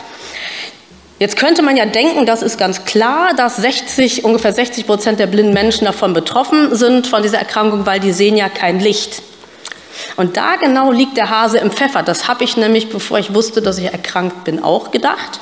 Jetzt 1.18 1.38
könnte 1.38 1.62
man 1.62 1.78
ja 1.78 1.86
denken, 1.86 2.26
das 2.26 2.42
ist 2.42 2.58
ganz 2.58 2.84
klar, 2.84 3.34
dass 3.36 3.56
60, 3.56 4.26
ungefähr 4.26 4.52
60 4.52 4.86
Prozent 4.86 5.20
der 5.20 5.28
blinden 5.28 5.54
Menschen 5.54 5.86
davon 5.86 6.14
betroffen 6.14 6.76
sind, 6.76 7.08
von 7.08 7.24
dieser 7.24 7.38
Erkrankung, 7.38 7.86
weil 7.86 8.02
die 8.02 8.12
sehen 8.12 8.36
ja 8.36 8.50
kein 8.50 8.82
Licht. 8.82 9.22
Und 10.18 10.36
da 10.36 10.58
genau 10.58 10.92
liegt 10.92 11.16
der 11.16 11.30
Hase 11.30 11.58
im 11.58 11.72
Pfeffer. 11.72 12.04
Das 12.04 12.28
habe 12.28 12.44
ich 12.44 12.58
nämlich, 12.58 12.90
bevor 12.90 13.18
ich 13.18 13.34
wusste, 13.34 13.62
dass 13.62 13.78
ich 13.78 13.86
erkrankt 13.86 14.44
bin, 14.44 14.62
auch 14.62 14.92
gedacht. 14.92 15.40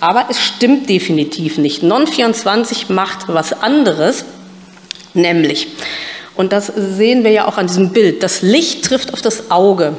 Aber 0.00 0.26
es 0.30 0.42
stimmt 0.42 0.88
definitiv 0.88 1.58
nicht. 1.58 1.82
Non-24 1.82 2.90
macht 2.90 3.28
was 3.28 3.52
anderes, 3.52 4.24
nämlich, 5.12 5.68
und 6.34 6.52
das 6.52 6.66
sehen 6.66 7.24
wir 7.24 7.30
ja 7.30 7.46
auch 7.46 7.58
an 7.58 7.66
diesem 7.66 7.92
Bild, 7.92 8.22
das 8.22 8.42
Licht 8.42 8.84
trifft 8.84 9.12
auf 9.12 9.22
das 9.22 9.50
Auge. 9.50 9.96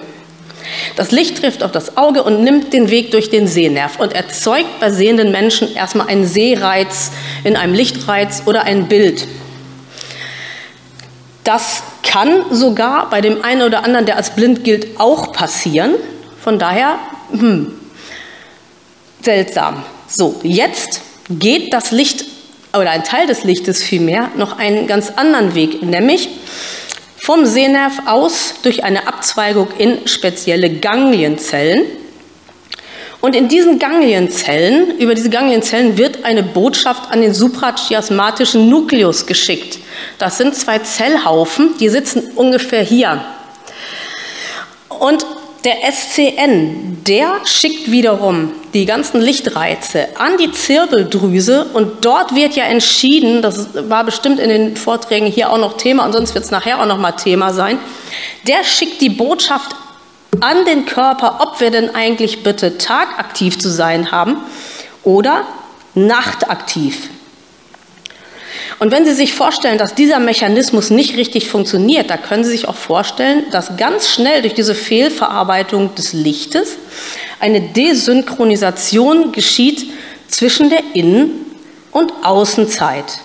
Das 0.95 1.11
Licht 1.11 1.39
trifft 1.39 1.63
auf 1.63 1.71
das 1.71 1.97
Auge 1.97 2.23
und 2.23 2.43
nimmt 2.43 2.73
den 2.73 2.89
Weg 2.89 3.11
durch 3.11 3.29
den 3.29 3.47
Sehnerv 3.47 3.99
und 3.99 4.13
erzeugt 4.13 4.79
bei 4.79 4.89
sehenden 4.89 5.31
Menschen 5.31 5.75
erstmal 5.75 6.07
einen 6.07 6.25
Sehreiz 6.25 7.11
in 7.43 7.55
einem 7.55 7.73
Lichtreiz 7.73 8.43
oder 8.45 8.63
ein 8.63 8.87
Bild. 8.87 9.27
Das 11.43 11.83
kann 12.03 12.45
sogar 12.51 13.09
bei 13.09 13.21
dem 13.21 13.43
einen 13.43 13.61
oder 13.61 13.83
anderen, 13.83 14.05
der 14.05 14.17
als 14.17 14.31
blind 14.31 14.63
gilt, 14.63 14.99
auch 14.99 15.31
passieren. 15.31 15.95
Von 16.41 16.59
daher, 16.59 16.97
hm, 17.31 17.73
seltsam. 19.21 19.83
So, 20.07 20.39
jetzt 20.43 21.01
geht 21.29 21.73
das 21.73 21.91
Licht 21.91 22.25
oder 22.73 22.91
ein 22.91 23.03
Teil 23.03 23.27
des 23.27 23.43
Lichtes 23.43 23.83
vielmehr 23.83 24.29
noch 24.37 24.57
einen 24.57 24.87
ganz 24.87 25.11
anderen 25.15 25.55
Weg, 25.55 25.81
nämlich 25.81 26.29
vom 27.25 27.47
Sehnerv 27.47 28.03
aus 28.05 28.53
durch 28.61 28.83
eine 28.83 29.07
Abzweigung 29.07 29.69
in 29.79 30.07
spezielle 30.07 30.69
Ganglienzellen. 30.69 31.81
Und 33.19 33.35
in 33.35 33.47
diesen 33.47 33.79
Ganglienzellen, 33.79 34.99
über 34.99 35.15
diese 35.15 35.31
Ganglienzellen 35.31 35.97
wird 35.97 36.23
eine 36.23 36.43
Botschaft 36.43 37.11
an 37.11 37.21
den 37.21 37.33
suprachiasmatischen 37.33 38.69
Nukleus 38.69 39.25
geschickt. 39.25 39.79
Das 40.19 40.37
sind 40.37 40.53
zwei 40.53 40.77
Zellhaufen, 40.77 41.75
die 41.79 41.89
sitzen 41.89 42.31
ungefähr 42.35 42.83
hier. 42.83 43.25
Und 44.89 45.25
der 45.65 45.77
SCN, 45.91 47.03
der 47.07 47.41
schickt 47.43 47.89
wiederum 47.89 48.51
die 48.75 48.85
ganzen 48.85 49.19
Lichtreize 49.19 50.09
an 50.19 50.37
die 50.37 50.51
Zirbeldrüse 50.51 51.65
und 51.73 52.05
dort 52.05 52.35
wird 52.35 52.55
ja 52.55 52.65
entschieden, 52.65 53.41
das 53.41 53.69
war 53.89 54.03
bestimmt 54.03 54.39
in 54.39 54.49
den 54.49 54.77
Vorträgen 54.77 55.25
hier 55.25 55.51
auch 55.51 55.57
noch 55.57 55.75
Thema 55.77 56.05
und 56.05 56.13
sonst 56.13 56.35
wird 56.35 56.45
es 56.45 56.51
nachher 56.51 56.79
auch 56.79 56.85
noch 56.85 56.99
mal 56.99 57.13
Thema 57.13 57.51
sein, 57.51 57.79
der 58.47 58.63
schickt 58.63 59.01
die 59.01 59.09
Botschaft 59.09 59.75
an 60.39 60.65
den 60.65 60.85
Körper, 60.85 61.39
ob 61.41 61.59
wir 61.59 61.71
denn 61.71 61.95
eigentlich 61.95 62.43
bitte 62.43 62.77
tagaktiv 62.77 63.57
zu 63.57 63.69
sein 63.69 64.11
haben 64.11 64.37
oder 65.03 65.45
nachtaktiv. 65.95 67.09
Und 68.79 68.91
wenn 68.91 69.05
Sie 69.05 69.13
sich 69.13 69.33
vorstellen, 69.33 69.77
dass 69.77 69.95
dieser 69.95 70.19
Mechanismus 70.19 70.89
nicht 70.89 71.15
richtig 71.15 71.47
funktioniert, 71.49 72.09
da 72.09 72.17
können 72.17 72.43
Sie 72.43 72.51
sich 72.51 72.67
auch 72.67 72.75
vorstellen, 72.75 73.45
dass 73.51 73.77
ganz 73.77 74.09
schnell 74.09 74.41
durch 74.41 74.53
diese 74.53 74.75
Fehlverarbeitung 74.75 75.95
des 75.95 76.13
Lichtes 76.13 76.77
eine 77.39 77.61
Desynchronisation 77.61 79.31
geschieht 79.31 79.89
zwischen 80.27 80.69
der 80.69 80.81
Innen- 80.93 81.45
und 81.91 82.11
Außenzeit. 82.23 83.19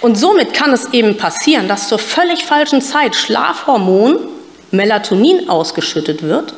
Und 0.00 0.16
somit 0.16 0.54
kann 0.54 0.72
es 0.72 0.92
eben 0.92 1.16
passieren, 1.16 1.68
dass 1.68 1.88
zur 1.88 1.98
völlig 1.98 2.44
falschen 2.44 2.80
Zeit 2.80 3.16
Schlafhormon 3.16 4.18
Melatonin 4.70 5.48
ausgeschüttet 5.48 6.22
wird 6.22 6.54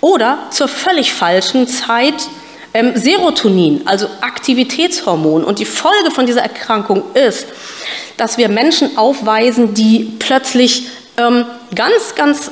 oder 0.00 0.46
zur 0.50 0.68
völlig 0.68 1.12
falschen 1.12 1.66
Zeit 1.66 2.14
ähm, 2.78 2.92
Serotonin, 2.94 3.82
also 3.86 4.06
Aktivitätshormon. 4.20 5.44
Und 5.44 5.58
die 5.58 5.64
Folge 5.64 6.10
von 6.12 6.26
dieser 6.26 6.42
Erkrankung 6.42 7.02
ist, 7.14 7.46
dass 8.16 8.38
wir 8.38 8.48
Menschen 8.48 8.96
aufweisen, 8.96 9.74
die 9.74 10.12
plötzlich 10.18 10.86
ähm, 11.16 11.44
ganz, 11.74 12.14
ganz 12.14 12.50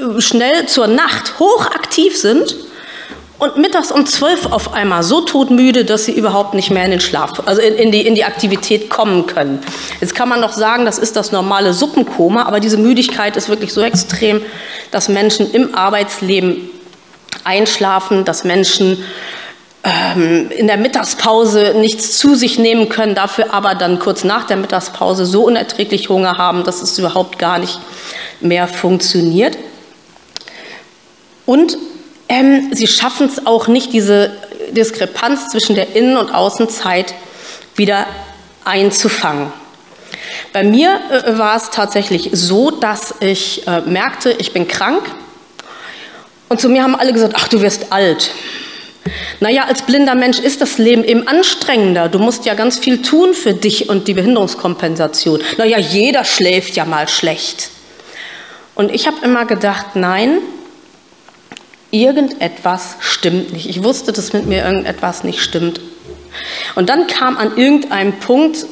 äh, 0.00 0.20
schnell 0.20 0.66
zur 0.66 0.86
Nacht 0.86 1.38
hochaktiv 1.38 2.16
sind 2.16 2.56
und 3.38 3.58
mittags 3.58 3.92
um 3.92 4.06
zwölf 4.06 4.46
auf 4.46 4.72
einmal 4.72 5.02
so 5.02 5.20
todmüde, 5.20 5.84
dass 5.84 6.06
sie 6.06 6.12
überhaupt 6.12 6.54
nicht 6.54 6.70
mehr 6.70 6.86
in 6.86 6.92
den 6.92 7.00
Schlaf, 7.00 7.42
also 7.44 7.60
in, 7.60 7.74
in, 7.74 7.92
die, 7.92 8.06
in 8.06 8.14
die 8.14 8.24
Aktivität 8.24 8.88
kommen 8.88 9.26
können. 9.26 9.62
Jetzt 10.00 10.14
kann 10.14 10.30
man 10.30 10.40
noch 10.40 10.52
sagen, 10.52 10.86
das 10.86 10.98
ist 10.98 11.16
das 11.16 11.32
normale 11.32 11.74
Suppenkoma, 11.74 12.44
aber 12.44 12.60
diese 12.60 12.78
Müdigkeit 12.78 13.36
ist 13.36 13.50
wirklich 13.50 13.74
so 13.74 13.82
extrem, 13.82 14.40
dass 14.90 15.10
Menschen 15.10 15.50
im 15.52 15.74
Arbeitsleben 15.74 16.70
einschlafen, 17.44 18.24
dass 18.24 18.44
Menschen 18.44 19.04
in 19.86 20.66
der 20.66 20.78
Mittagspause 20.78 21.74
nichts 21.76 22.18
zu 22.18 22.34
sich 22.34 22.58
nehmen 22.58 22.88
können, 22.88 23.14
dafür 23.14 23.54
aber 23.54 23.76
dann 23.76 24.00
kurz 24.00 24.24
nach 24.24 24.44
der 24.44 24.56
Mittagspause 24.56 25.24
so 25.24 25.44
unerträglich 25.44 26.08
Hunger 26.08 26.38
haben, 26.38 26.64
dass 26.64 26.82
es 26.82 26.98
überhaupt 26.98 27.38
gar 27.38 27.58
nicht 27.58 27.78
mehr 28.40 28.66
funktioniert. 28.66 29.56
Und 31.44 31.78
ähm, 32.28 32.70
sie 32.72 32.88
schaffen 32.88 33.28
es 33.28 33.46
auch 33.46 33.68
nicht, 33.68 33.92
diese 33.92 34.32
Diskrepanz 34.72 35.50
zwischen 35.50 35.76
der 35.76 35.94
Innen- 35.94 36.16
und 36.16 36.34
Außenzeit 36.34 37.14
wieder 37.76 38.06
einzufangen. 38.64 39.52
Bei 40.52 40.64
mir 40.64 41.00
äh, 41.10 41.38
war 41.38 41.56
es 41.56 41.70
tatsächlich 41.70 42.30
so, 42.32 42.72
dass 42.72 43.14
ich 43.20 43.66
äh, 43.68 43.82
merkte, 43.82 44.32
ich 44.32 44.52
bin 44.52 44.66
krank. 44.66 45.08
Und 46.48 46.60
zu 46.60 46.68
mir 46.68 46.82
haben 46.82 46.96
alle 46.96 47.12
gesagt, 47.12 47.34
ach, 47.36 47.46
du 47.46 47.60
wirst 47.60 47.92
alt. 47.92 48.32
Naja, 49.40 49.64
als 49.68 49.82
blinder 49.82 50.14
Mensch 50.14 50.38
ist 50.38 50.60
das 50.60 50.78
Leben 50.78 51.04
eben 51.04 51.26
anstrengender. 51.28 52.08
Du 52.08 52.18
musst 52.18 52.44
ja 52.44 52.54
ganz 52.54 52.78
viel 52.78 53.02
tun 53.02 53.34
für 53.34 53.54
dich 53.54 53.88
und 53.88 54.08
die 54.08 54.14
Behinderungskompensation. 54.14 55.42
Naja, 55.58 55.78
jeder 55.78 56.24
schläft 56.24 56.76
ja 56.76 56.84
mal 56.84 57.08
schlecht. 57.08 57.70
Und 58.74 58.92
ich 58.92 59.06
habe 59.06 59.16
immer 59.24 59.46
gedacht, 59.46 59.94
nein, 59.94 60.38
irgendetwas 61.90 62.96
stimmt 63.00 63.52
nicht. 63.52 63.68
Ich 63.68 63.82
wusste, 63.82 64.12
dass 64.12 64.32
mit 64.32 64.46
mir 64.46 64.64
irgendetwas 64.64 65.24
nicht 65.24 65.40
stimmt. 65.40 65.80
Und 66.74 66.88
dann 66.88 67.06
kam 67.06 67.38
an 67.38 67.56
irgendeinem 67.56 68.18
Punkt 68.18 68.66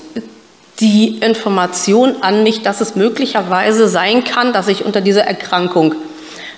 die 0.80 1.18
Information 1.18 2.16
an 2.22 2.42
mich, 2.42 2.62
dass 2.62 2.80
es 2.80 2.96
möglicherweise 2.96 3.88
sein 3.88 4.24
kann, 4.24 4.52
dass 4.52 4.68
ich 4.68 4.84
unter 4.84 5.00
dieser 5.00 5.22
Erkrankung 5.22 5.94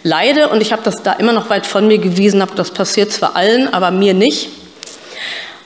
leide 0.06 0.48
und 0.48 0.62
ich 0.62 0.72
habe 0.72 0.82
das 0.82 1.02
da 1.02 1.12
immer 1.14 1.32
noch 1.32 1.50
weit 1.50 1.66
von 1.66 1.88
mir 1.88 1.98
gewiesen, 1.98 2.40
habe 2.40 2.54
das 2.54 2.70
passiert 2.70 3.12
zwar 3.12 3.36
allen, 3.36 3.74
aber 3.74 3.90
mir 3.90 4.14
nicht. 4.14 4.48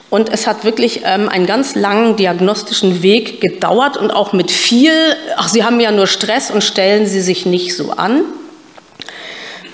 Und 0.09 0.31
es 0.31 0.47
hat 0.49 0.65
wirklich 0.65 1.03
ähm, 1.05 1.29
einen 1.29 1.47
ganz 1.47 1.77
langen 1.77 2.17
diagnostischen 2.17 3.03
Weg 3.03 3.41
gedauert 3.41 3.97
und 3.97 4.11
auch 4.11 4.33
mit 4.33 4.51
viel, 4.51 4.91
ach, 5.37 5.49
Sie 5.49 5.63
haben 5.63 5.79
ja 5.79 5.93
nur 5.93 6.09
Stress 6.09 6.51
und 6.51 6.65
stellen 6.65 7.07
Sie 7.07 7.21
sich 7.21 7.47
nicht 7.47 7.77
so 7.77 7.93
an, 7.93 8.25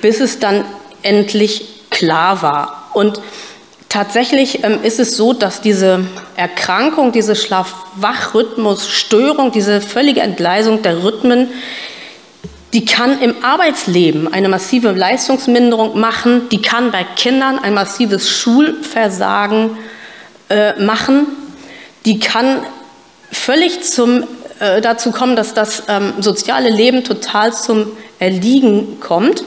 bis 0.03 0.21
es 0.21 0.39
dann 0.39 0.67
endlich 1.03 1.65
klar 1.89 2.43
war. 2.43 2.91
Und 2.93 3.19
tatsächlich 3.89 4.63
ähm, 4.63 4.81
ist 4.83 5.01
es 5.01 5.17
so, 5.17 5.33
dass 5.33 5.63
diese 5.63 6.05
Erkrankung, 6.37 7.13
diese 7.13 7.35
Schlaf-Wach-Rhythmus-Störung, 7.35 9.53
diese 9.53 9.81
völlige 9.81 10.21
Entgleisung 10.21 10.83
der 10.83 11.03
Rhythmen 11.03 11.49
die 12.77 12.85
kann 12.85 13.23
im 13.23 13.43
Arbeitsleben 13.43 14.31
eine 14.31 14.51
massive 14.51 14.93
Leistungsminderung 14.93 15.99
machen, 15.99 16.51
die 16.51 16.61
kann 16.61 16.91
bei 16.91 17.05
Kindern 17.05 17.59
ein 17.59 17.73
massives 17.73 18.29
Schulversagen 18.29 19.79
äh, 20.51 20.79
machen, 20.79 21.27
die 22.05 22.19
kann 22.19 22.59
völlig 23.33 23.83
zum, 23.83 24.25
äh, 24.61 24.83
dazu 24.83 25.11
kommen, 25.11 25.37
dass 25.37 25.55
das 25.55 25.85
ähm, 25.89 26.13
soziale 26.21 26.69
Leben 26.69 27.03
total 27.03 27.55
zum 27.55 27.87
Erliegen 28.19 29.01
kommt. 29.01 29.43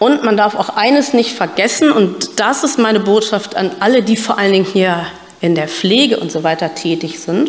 Und 0.00 0.24
man 0.24 0.36
darf 0.36 0.56
auch 0.56 0.70
eines 0.70 1.12
nicht 1.12 1.36
vergessen, 1.36 1.92
und 1.92 2.40
das 2.40 2.64
ist 2.64 2.80
meine 2.80 2.98
Botschaft 2.98 3.54
an 3.54 3.70
alle, 3.78 4.02
die 4.02 4.16
vor 4.16 4.38
allen 4.38 4.54
Dingen 4.54 4.66
hier 4.66 5.06
in 5.40 5.54
der 5.54 5.68
Pflege 5.68 6.18
und 6.18 6.32
so 6.32 6.42
weiter 6.42 6.74
tätig 6.74 7.20
sind. 7.20 7.48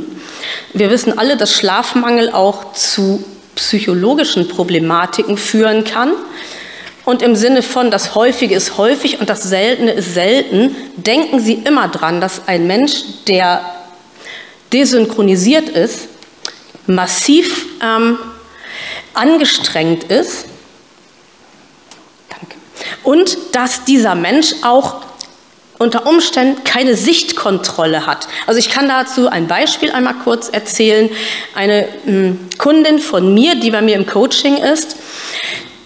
Wir 0.73 0.91
wissen 0.91 1.17
alle, 1.17 1.37
dass 1.37 1.55
Schlafmangel 1.55 2.29
auch 2.29 2.73
zu 2.73 3.23
psychologischen 3.55 4.47
Problematiken 4.47 5.37
führen 5.37 5.83
kann. 5.83 6.13
Und 7.03 7.21
im 7.21 7.35
Sinne 7.35 7.63
von, 7.63 7.91
das 7.91 8.15
Häufige 8.15 8.55
ist 8.55 8.77
häufig 8.77 9.19
und 9.19 9.29
das 9.29 9.43
Seltene 9.43 9.91
ist 9.91 10.13
selten, 10.13 10.75
denken 10.97 11.39
Sie 11.39 11.53
immer 11.53 11.87
dran, 11.87 12.21
dass 12.21 12.47
ein 12.47 12.67
Mensch, 12.67 13.03
der 13.27 13.61
desynchronisiert 14.71 15.69
ist, 15.69 16.07
massiv 16.87 17.65
ähm, 17.81 18.17
angestrengt 19.13 20.05
ist 20.05 20.45
und 23.03 23.37
dass 23.53 23.83
dieser 23.83 24.15
Mensch 24.15 24.53
auch 24.63 25.01
unter 25.81 26.05
Umständen 26.05 26.63
keine 26.63 26.95
Sichtkontrolle 26.95 28.05
hat. 28.05 28.27
Also 28.45 28.59
ich 28.59 28.69
kann 28.69 28.87
dazu 28.87 29.27
ein 29.27 29.47
Beispiel 29.47 29.91
einmal 29.91 30.13
kurz 30.23 30.47
erzählen. 30.47 31.09
Eine 31.55 31.87
hm, 32.05 32.49
Kundin 32.57 32.99
von 32.99 33.33
mir, 33.33 33.55
die 33.55 33.71
bei 33.71 33.81
mir 33.81 33.95
im 33.95 34.05
Coaching 34.05 34.57
ist, 34.57 34.95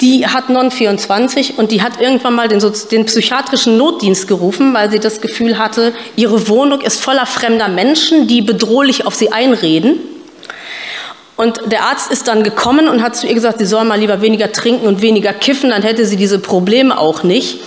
die 0.02 0.28
hat 0.28 0.50
Non-24 0.50 1.56
und 1.56 1.72
die 1.72 1.82
hat 1.82 2.02
irgendwann 2.02 2.36
mal 2.36 2.50
den, 2.50 2.62
den, 2.92 3.06
psychiatrischen 3.06 3.78
Notdienst 3.78 4.28
gerufen, 4.28 4.74
weil 4.74 4.92
sie 4.92 5.00
das 5.00 5.22
Gefühl 5.22 5.58
hatte, 5.58 5.94
ihre 6.18 6.50
Wohnung 6.50 6.82
ist 6.82 7.02
voller 7.02 7.26
fremder 7.26 7.70
Menschen, 7.70 8.28
die 8.28 8.42
bedrohlich 8.42 9.06
auf 9.06 9.16
sie 9.16 9.32
einreden. 9.32 10.00
Und 11.38 11.60
der 11.66 11.84
Arzt 11.84 12.12
ist 12.12 12.30
dann 12.30 12.44
gekommen 12.44 12.88
und 12.88 13.04
hat 13.04 13.18
zu 13.18 13.28
ihr 13.28 13.34
gesagt, 13.34 13.60
sie 13.60 13.66
soll 13.66 13.84
mal 13.84 14.00
lieber 14.00 14.22
weniger 14.22 14.54
trinken 14.54 14.88
und 14.88 15.02
weniger 15.02 15.34
kiffen, 15.34 15.72
dann 15.72 15.82
hätte 15.82 16.06
sie 16.06 16.16
diese 16.16 16.40
Probleme 16.40 16.98
auch 16.98 17.24
nicht. 17.24 17.60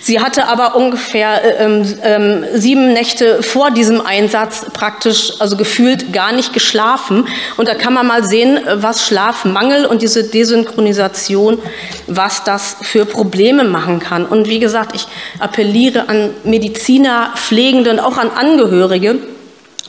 Sie 0.00 0.20
hatte 0.20 0.46
aber 0.46 0.76
ungefähr 0.76 1.44
äh, 1.44 1.64
ähm, 1.64 1.98
ähm, 2.04 2.44
sieben 2.54 2.92
Nächte 2.92 3.42
vor 3.42 3.72
diesem 3.72 4.00
Einsatz 4.00 4.66
praktisch, 4.72 5.32
also 5.40 5.56
gefühlt 5.56 6.12
gar 6.12 6.30
nicht 6.30 6.52
geschlafen. 6.52 7.26
Und 7.56 7.66
da 7.66 7.74
kann 7.74 7.92
man 7.92 8.06
mal 8.06 8.24
sehen, 8.24 8.60
was 8.74 9.04
Schlafmangel 9.04 9.86
und 9.86 10.00
diese 10.00 10.22
Desynchronisation, 10.22 11.58
was 12.06 12.44
das 12.44 12.76
für 12.82 13.04
Probleme 13.04 13.64
machen 13.64 13.98
kann. 13.98 14.26
Und 14.26 14.48
wie 14.48 14.60
gesagt, 14.60 14.94
ich 14.94 15.08
appelliere 15.40 16.08
an 16.08 16.30
Mediziner, 16.44 17.32
Pflegende 17.34 17.90
und 17.90 17.98
auch 17.98 18.16
an 18.16 18.30
Angehörige, 18.30 19.16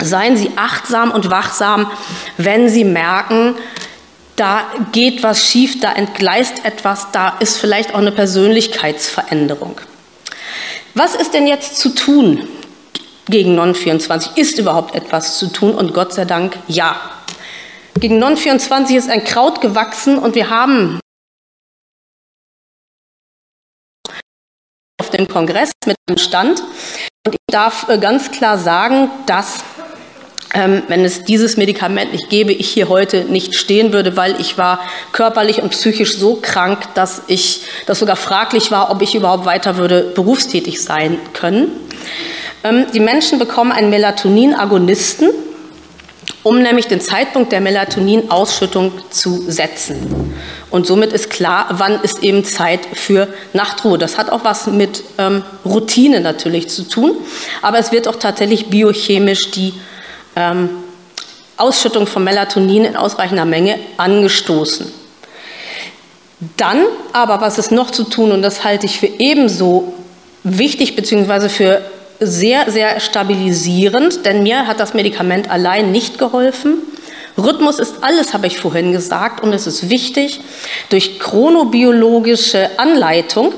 Seien 0.01 0.38
Sie 0.38 0.51
achtsam 0.55 1.12
und 1.12 1.29
wachsam, 1.29 1.91
wenn 2.38 2.69
Sie 2.69 2.85
merken, 2.85 3.55
da 4.38 4.65
geht 4.93 5.21
was 5.21 5.43
schief, 5.43 5.81
da 5.81 5.91
entgleist 5.91 6.63
etwas, 6.63 7.12
da 7.12 7.38
ist 7.39 7.57
vielleicht 7.57 7.93
auch 7.93 7.97
eine 7.99 8.13
Persönlichkeitsveränderung. 8.13 9.81
Was 10.95 11.15
ist 11.15 11.33
denn 11.33 11.45
jetzt 11.45 11.77
zu 11.77 11.89
tun 11.89 12.47
gegen 13.27 13.55
Non-24? 13.55 14.38
Ist 14.38 14.57
überhaupt 14.57 14.95
etwas 14.95 15.38
zu 15.38 15.51
tun? 15.51 15.75
Und 15.75 15.93
Gott 15.93 16.13
sei 16.13 16.25
Dank 16.25 16.57
ja. 16.67 16.95
Gegen 17.99 18.17
Non-24 18.17 18.95
ist 18.95 19.09
ein 19.09 19.25
Kraut 19.25 19.59
gewachsen 19.59 20.17
und 20.17 20.35
wir 20.35 20.49
haben 20.49 20.99
auf 25.01 25.09
dem 25.09 25.27
Kongress 25.27 25.71
mit 25.85 25.97
dem 26.09 26.17
Stand. 26.17 26.62
Und 27.25 27.33
ich 27.33 27.39
darf 27.51 27.89
äh, 27.89 27.97
ganz 27.97 28.31
klar 28.31 28.57
sagen, 28.57 29.09
dass 29.25 29.63
wenn 30.53 31.05
es 31.05 31.23
dieses 31.23 31.57
Medikament 31.57 32.12
nicht 32.12 32.29
gäbe, 32.29 32.51
ich 32.51 32.69
hier 32.69 32.89
heute 32.89 33.25
nicht 33.25 33.55
stehen 33.55 33.93
würde, 33.93 34.17
weil 34.17 34.39
ich 34.41 34.57
war 34.57 34.79
körperlich 35.12 35.62
und 35.62 35.69
psychisch 35.69 36.17
so 36.17 36.39
krank, 36.41 36.79
dass 36.95 37.21
ich, 37.27 37.62
dass 37.85 37.99
sogar 37.99 38.15
fraglich 38.15 38.71
war, 38.71 38.89
ob 38.89 39.01
ich 39.01 39.13
überhaupt 39.13 39.45
weiter 39.45 39.77
würde 39.77 40.12
berufstätig 40.15 40.81
sein 40.81 41.19
können. 41.33 41.67
Ähm, 42.63 42.88
die 42.93 42.99
Menschen 42.99 43.38
bekommen 43.38 43.71
einen 43.71 43.91
Melatonin-Agonisten, 43.91 45.29
um 46.41 46.62
nämlich 46.62 46.88
den 46.88 47.01
Zeitpunkt 47.01 47.51
der 47.51 47.62
Melatoninausschüttung 47.62 48.91
zu 49.12 49.51
setzen. 49.51 50.33
Und 50.71 50.88
somit 50.88 51.13
ist 51.13 51.29
klar, 51.29 51.67
wann 51.71 52.01
ist 52.01 52.23
eben 52.23 52.43
Zeit 52.43 52.81
für 52.93 53.27
Nachtruhe. 53.53 53.97
Das 53.97 54.17
hat 54.17 54.31
auch 54.31 54.43
was 54.43 54.67
mit 54.67 55.03
ähm, 55.17 55.43
Routine 55.65 56.21
natürlich 56.21 56.69
zu 56.69 56.83
tun, 56.83 57.17
aber 57.62 57.77
es 57.77 57.91
wird 57.91 58.07
auch 58.07 58.15
tatsächlich 58.15 58.67
biochemisch 58.67 59.51
die 59.51 59.73
ähm, 60.39 60.69
Ausschüttung 61.58 62.08
von 62.08 62.23
Melatonin 62.23 62.86
in 62.86 62.95
ausreichender 62.95 63.45
Menge 63.45 63.78
angestoßen. 63.97 64.91
Dann 66.56 66.86
aber, 67.12 67.41
was 67.41 67.58
ist 67.58 67.71
noch 67.71 67.91
zu 67.91 68.06
tun, 68.06 68.32
und 68.32 68.41
das 68.41 68.63
halte 68.63 68.86
ich 68.86 68.97
für 68.97 69.08
ebenso 69.08 69.93
wichtig 70.43 70.95
bzw. 70.95 71.49
für 71.49 71.82
sehr, 72.21 72.71
sehr 72.71 72.99
stabilisierend, 73.02 74.25
denn 74.25 74.43
mir 74.43 74.65
hat 74.67 74.80
das 74.80 74.93
Medikament 74.93 75.52
allein 75.52 75.91
nicht 75.91 76.17
geholfen. 76.17 76.75
Rhythmus 77.38 77.80
ist 77.80 77.95
alles, 78.02 78.34
habe 78.34 78.47
ich 78.47 78.58
vorhin 78.58 78.93
gesagt, 78.93 79.43
und 79.43 79.54
es 79.54 79.67
ist 79.67 79.89
wichtig, 79.89 80.39
durch 80.89 81.19
chronobiologische 81.19 82.69
Anleitung 82.78 83.54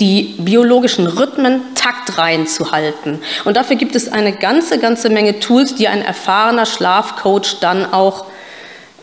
die 0.00 0.34
biologischen 0.38 1.06
Rhythmen 1.06 1.62
taktrein 1.74 2.46
zu 2.46 2.72
halten. 2.72 3.20
Und 3.44 3.56
dafür 3.56 3.76
gibt 3.76 3.94
es 3.94 4.10
eine 4.10 4.32
ganze, 4.32 4.78
ganze 4.78 5.10
Menge 5.10 5.40
Tools, 5.40 5.74
die 5.74 5.88
ein 5.88 6.02
erfahrener 6.02 6.66
Schlafcoach 6.66 7.60
dann 7.60 7.92
auch 7.92 8.26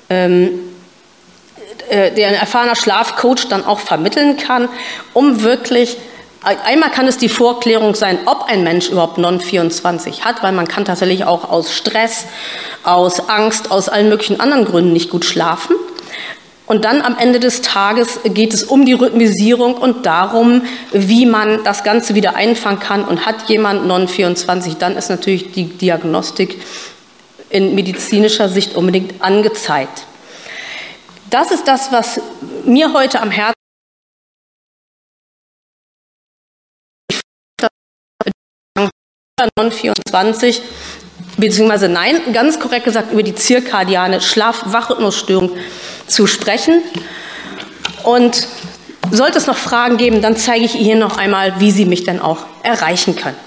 ähm, 0.09 0.49
äh, 1.89 2.11
der 2.11 2.29
ein 2.29 2.35
erfahrener 2.35 2.75
Schlafcoach 2.75 3.47
dann 3.49 3.65
auch 3.65 3.79
vermitteln 3.79 4.37
kann, 4.37 4.69
um 5.13 5.43
wirklich 5.43 5.97
Einmal 6.41 6.89
kann 6.89 7.05
es 7.05 7.17
die 7.17 7.27
Vorklärung 7.27 7.95
sein, 7.95 8.17
ob 8.25 8.45
ein 8.45 8.63
Mensch 8.63 8.87
überhaupt 8.87 9.17
Non-24 9.17 10.21
hat, 10.21 10.41
weil 10.41 10.53
man 10.53 10.69
kann 10.69 10.85
tatsächlich 10.85 11.25
auch 11.25 11.49
aus 11.49 11.75
Stress, 11.75 12.27
aus 12.85 13.27
Angst, 13.27 13.71
aus 13.71 13.89
allen 13.89 14.07
möglichen 14.07 14.39
anderen 14.39 14.63
Gründen 14.63 14.93
nicht 14.93 15.09
gut 15.09 15.25
schlafen. 15.25 15.75
Und 16.69 16.85
dann 16.85 17.01
am 17.01 17.17
Ende 17.17 17.39
des 17.39 17.63
Tages 17.63 18.19
geht 18.25 18.53
es 18.53 18.63
um 18.63 18.85
die 18.85 18.93
Rhythmisierung 18.93 19.73
und 19.73 20.05
darum, 20.05 20.61
wie 20.91 21.25
man 21.25 21.63
das 21.63 21.83
Ganze 21.83 22.13
wieder 22.13 22.35
einfangen 22.35 22.79
kann. 22.79 23.03
Und 23.05 23.25
hat 23.25 23.49
jemand 23.49 23.87
Non-24, 23.87 24.77
dann 24.77 24.95
ist 24.95 25.09
natürlich 25.09 25.51
die 25.51 25.65
Diagnostik 25.65 26.61
in 27.49 27.73
medizinischer 27.73 28.49
Sicht 28.49 28.75
unbedingt 28.75 29.19
angezeigt. 29.19 30.03
Das 31.31 31.49
ist 31.49 31.67
das, 31.67 31.91
was 31.91 32.21
mir 32.65 32.93
heute 32.93 33.19
am 33.19 33.31
Herzen 33.31 33.55
Non-24 39.57 40.61
beziehungsweise 41.37 41.89
nein, 41.89 42.31
ganz 42.31 42.59
korrekt 42.59 42.85
gesagt 42.85 43.11
über 43.11 43.23
die 43.23 43.33
zirkadiane 43.33 44.21
Schlaf-Wachrhythmusstörung 44.21 45.57
zu 46.09 46.27
sprechen. 46.27 46.81
Und 48.03 48.47
sollte 49.11 49.37
es 49.37 49.47
noch 49.47 49.57
Fragen 49.57 49.97
geben, 49.97 50.21
dann 50.21 50.35
zeige 50.37 50.65
ich 50.65 50.75
Ihnen 50.75 50.99
noch 50.99 51.17
einmal, 51.17 51.53
wie 51.59 51.71
Sie 51.71 51.85
mich 51.85 52.03
denn 52.03 52.19
auch 52.19 52.45
erreichen 52.63 53.15
können. 53.15 53.37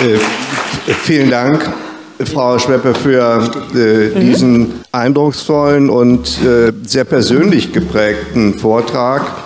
Äh, 0.00 0.18
vielen 1.02 1.30
Dank, 1.30 1.72
Frau 2.32 2.58
Schweppe, 2.58 2.94
für 2.94 3.50
äh, 3.74 4.20
diesen 4.20 4.58
mhm. 4.58 4.72
eindrucksvollen 4.92 5.88
und 5.88 6.26
äh, 6.44 6.72
sehr 6.84 7.04
persönlich 7.04 7.72
geprägten 7.72 8.58
Vortrag. 8.58 9.43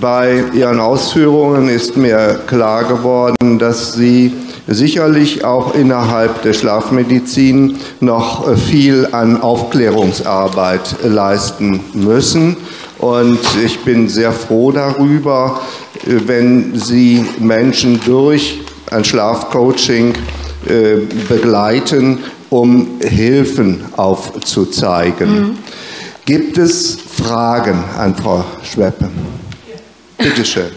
Bei 0.00 0.44
Ihren 0.54 0.80
Ausführungen 0.80 1.68
ist 1.68 1.96
mir 1.96 2.40
klar 2.46 2.84
geworden, 2.84 3.58
dass 3.58 3.94
Sie 3.94 4.32
sicherlich 4.66 5.44
auch 5.44 5.74
innerhalb 5.74 6.42
der 6.42 6.52
Schlafmedizin 6.52 7.76
noch 8.00 8.56
viel 8.56 9.08
an 9.12 9.40
Aufklärungsarbeit 9.40 10.96
leisten 11.04 11.80
müssen. 11.94 12.56
Und 12.98 13.40
ich 13.64 13.80
bin 13.80 14.08
sehr 14.08 14.32
froh 14.32 14.70
darüber, 14.70 15.60
wenn 16.04 16.78
Sie 16.78 17.24
Menschen 17.38 18.00
durch 18.04 18.60
ein 18.90 19.04
Schlafcoaching 19.04 20.14
äh, 20.68 20.98
begleiten, 21.28 22.18
um 22.50 23.00
Hilfen 23.00 23.84
aufzuzeigen. 23.96 25.40
Mhm. 25.40 25.58
Gibt 26.24 26.58
es 26.58 26.96
Fragen 27.16 27.82
an 27.98 28.14
Frau 28.14 28.44
Schweppe? 28.62 29.08
Bitte 30.22 30.44
schön. 30.44 30.70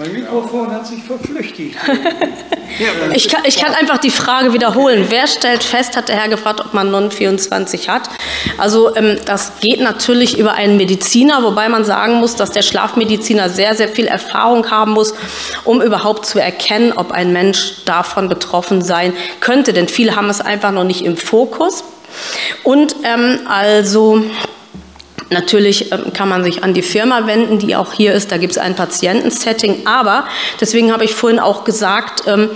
Mein 0.00 0.12
Mikrofon 0.12 0.72
hat 0.72 0.84
sich 0.84 1.04
verflüchtigt. 1.04 1.78
ich, 3.14 3.28
kann, 3.28 3.42
ich 3.44 3.56
kann 3.56 3.74
einfach 3.74 3.98
die 3.98 4.10
Frage 4.10 4.52
wiederholen. 4.52 5.06
Wer 5.08 5.28
stellt 5.28 5.62
fest, 5.62 5.96
hat 5.96 6.08
der 6.08 6.16
Herr 6.16 6.28
gefragt, 6.28 6.60
ob 6.60 6.74
man 6.74 6.90
Non-24 6.90 7.86
hat. 7.86 8.10
Also 8.58 8.96
ähm, 8.96 9.18
das 9.24 9.52
geht 9.60 9.80
natürlich 9.80 10.36
über 10.36 10.54
einen 10.54 10.76
Mediziner, 10.76 11.44
wobei 11.44 11.68
man 11.68 11.84
sagen 11.84 12.14
muss, 12.14 12.34
dass 12.34 12.50
der 12.50 12.62
Schlafmediziner 12.62 13.48
sehr, 13.48 13.76
sehr 13.76 13.88
viel 13.88 14.06
Erfahrung 14.06 14.68
haben 14.68 14.90
muss, 14.90 15.14
um 15.62 15.80
überhaupt 15.80 16.26
zu 16.26 16.40
erkennen, 16.40 16.92
ob 16.92 17.12
ein 17.12 17.32
Mensch 17.32 17.84
davon 17.84 18.28
betroffen 18.28 18.82
sein 18.82 19.12
könnte. 19.38 19.72
Denn 19.72 19.86
viele 19.86 20.16
haben 20.16 20.28
es 20.28 20.40
einfach 20.40 20.72
noch 20.72 20.84
nicht 20.84 21.04
im 21.04 21.16
Fokus. 21.16 21.84
Und 22.64 22.96
ähm, 23.04 23.40
also 23.46 24.24
Natürlich 25.30 25.90
ähm, 25.92 26.12
kann 26.12 26.28
man 26.28 26.44
sich 26.44 26.62
an 26.62 26.74
die 26.74 26.82
Firma 26.82 27.26
wenden, 27.26 27.58
die 27.58 27.74
auch 27.76 27.92
hier 27.92 28.12
ist. 28.12 28.30
Da 28.30 28.36
gibt 28.36 28.52
es 28.52 28.58
ein 28.58 28.76
Patientensetting. 28.76 29.86
Aber, 29.86 30.26
deswegen 30.60 30.92
habe 30.92 31.04
ich 31.04 31.14
vorhin 31.14 31.40
auch 31.40 31.64
gesagt, 31.64 32.24
ähm, 32.26 32.50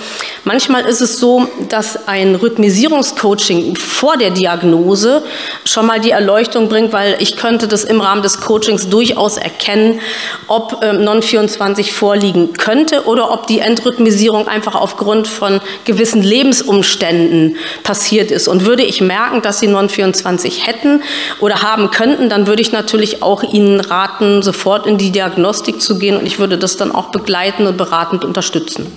manchmal 0.44 0.84
ist 0.84 1.00
es 1.00 1.18
so, 1.18 1.48
dass 1.68 2.08
ein 2.08 2.34
Rhythmisierungscoaching 2.34 3.76
vor 3.76 4.16
der 4.16 4.30
Diagnose 4.30 5.22
schon 5.64 5.86
mal 5.86 6.00
die 6.00 6.10
Erleuchtung 6.10 6.68
bringt, 6.68 6.92
weil 6.92 7.16
ich 7.20 7.36
könnte 7.36 7.68
das 7.68 7.84
im 7.84 8.00
Rahmen 8.00 8.22
des 8.22 8.40
Coachings 8.40 8.88
durchaus 8.88 9.38
erkennen, 9.38 10.00
ob 10.46 10.80
ähm, 10.82 11.04
Non-24 11.04 11.92
vorliegen 11.92 12.52
könnte 12.52 13.06
oder 13.06 13.30
ob 13.30 13.46
die 13.46 13.60
Entrhythmisierung 13.60 14.46
einfach 14.46 14.74
aufgrund 14.74 15.26
von 15.26 15.60
gewissen 15.84 16.22
Lebensumständen 16.22 17.56
passiert 17.82 18.30
ist. 18.30 18.46
Und 18.46 18.66
würde 18.66 18.82
ich 18.82 19.00
merken, 19.00 19.42
dass 19.42 19.60
sie 19.60 19.68
Non-24 19.68 20.66
hätten 20.66 21.02
oder 21.40 21.62
haben 21.62 21.90
könnten, 21.90 22.28
dann 22.28 22.46
würde 22.46 22.57
würde 22.58 22.66
ich 22.66 22.72
natürlich 22.72 23.22
auch 23.22 23.44
Ihnen 23.44 23.78
raten, 23.78 24.42
sofort 24.42 24.84
in 24.84 24.98
die 24.98 25.12
Diagnostik 25.12 25.80
zu 25.80 25.96
gehen 25.96 26.16
und 26.16 26.26
ich 26.26 26.40
würde 26.40 26.58
das 26.58 26.76
dann 26.76 26.90
auch 26.90 27.12
begleiten 27.12 27.68
und 27.68 27.76
beratend 27.76 28.24
unterstützen. 28.24 28.88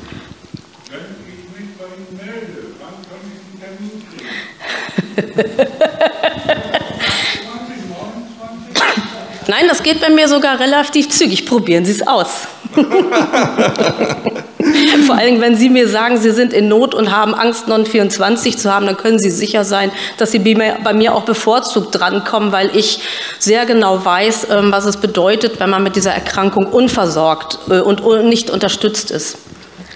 Nein, 9.46 9.66
das 9.70 9.84
geht 9.84 10.02
bei 10.02 10.10
mir 10.10 10.28
sogar 10.28 10.60
relativ 10.60 11.10
zügig. 11.10 11.46
Probieren 11.46 11.86
Sie 11.86 11.92
es 11.92 12.08
aus. 12.08 12.48
Vor 15.08 15.16
allem, 15.16 15.42
wenn 15.42 15.56
Sie 15.56 15.70
mir 15.70 15.88
sagen, 15.88 16.18
Sie 16.18 16.32
sind 16.32 16.54
in 16.54 16.68
Not 16.68 16.94
und 16.96 17.12
haben 17.12 17.34
Angst, 17.34 17.68
Non-24 17.68 18.58
zu 18.58 18.74
haben, 18.74 18.86
dann 18.86 18.98
können 18.98 19.20
Sie 19.20 19.32
sicher 19.32 19.64
sein, 19.64 19.92
dass 20.18 20.32
Sie 20.32 20.40
bei 20.40 20.94
mir 20.94 21.16
auch 21.16 21.24
bevorzugt 21.24 22.00
drankommen, 22.00 22.52
weil 22.52 22.76
ich 22.76 23.02
sehr 23.40 23.66
genau 23.66 24.04
weiß, 24.04 24.48
ähm, 24.50 24.72
was 24.72 24.86
es 24.86 24.98
bedeutet, 24.98 25.60
wenn 25.60 25.70
man 25.70 25.84
mit 25.84 25.96
dieser 25.96 26.12
Erkrankung 26.12 26.68
unversorgt 26.68 27.60
äh, 27.70 27.80
und 27.80 28.04
nicht 28.28 28.50
unterstützt 28.50 29.12
ist. 29.12 29.38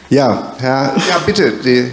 Ja, 0.10 0.54
Herr, 0.60 0.96
ja 1.10 1.18
bitte. 1.26 1.52
Die, 1.52 1.92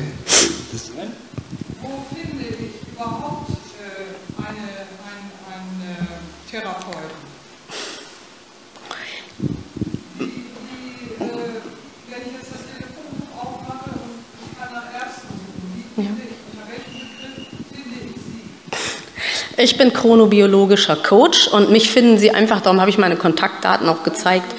Ich 19.62 19.78
bin 19.78 19.92
chronobiologischer 19.92 20.96
Coach 20.96 21.46
und 21.46 21.70
mich 21.70 21.88
finden 21.88 22.18
Sie 22.18 22.32
einfach, 22.32 22.62
darum 22.62 22.80
habe 22.80 22.90
ich 22.90 22.98
meine 22.98 23.14
Kontaktdaten 23.14 23.88
auch 23.88 24.02
gezeigt, 24.02 24.52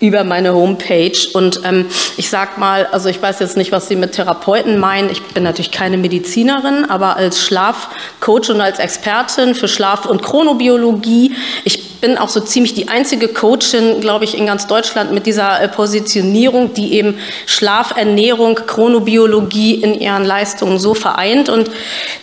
über 0.00 0.24
meine 0.24 0.52
Homepage. 0.54 1.16
Und 1.34 1.60
ähm, 1.64 1.86
ich 2.16 2.30
sag 2.30 2.58
mal, 2.58 2.86
also 2.86 3.08
ich 3.08 3.22
weiß 3.22 3.38
jetzt 3.38 3.56
nicht, 3.56 3.70
was 3.70 3.86
Sie 3.86 3.94
mit 3.94 4.10
Therapeuten 4.10 4.80
meinen. 4.80 5.08
Ich 5.08 5.22
bin 5.22 5.44
natürlich 5.44 5.70
keine 5.70 5.98
Medizinerin, 5.98 6.84
aber 6.84 7.16
als 7.16 7.40
Schlafcoach 7.40 8.50
und 8.50 8.60
als 8.60 8.80
Expertin 8.80 9.54
für 9.54 9.68
Schlaf- 9.68 10.06
und 10.06 10.20
Chronobiologie, 10.20 11.36
ich 11.62 11.89
bin 12.00 12.18
auch 12.18 12.28
so 12.28 12.40
ziemlich 12.40 12.74
die 12.74 12.88
einzige 12.88 13.28
Coachin, 13.28 14.00
glaube 14.00 14.24
ich, 14.24 14.36
in 14.36 14.46
ganz 14.46 14.66
Deutschland 14.66 15.12
mit 15.12 15.26
dieser 15.26 15.60
äh, 15.60 15.68
Positionierung, 15.68 16.74
die 16.74 16.94
eben 16.94 17.18
Schlaf, 17.46 17.96
Ernährung, 17.96 18.54
Chronobiologie 18.54 19.74
in 19.74 19.94
ihren 19.94 20.24
Leistungen 20.24 20.78
so 20.78 20.94
vereint. 20.94 21.48
Und 21.48 21.70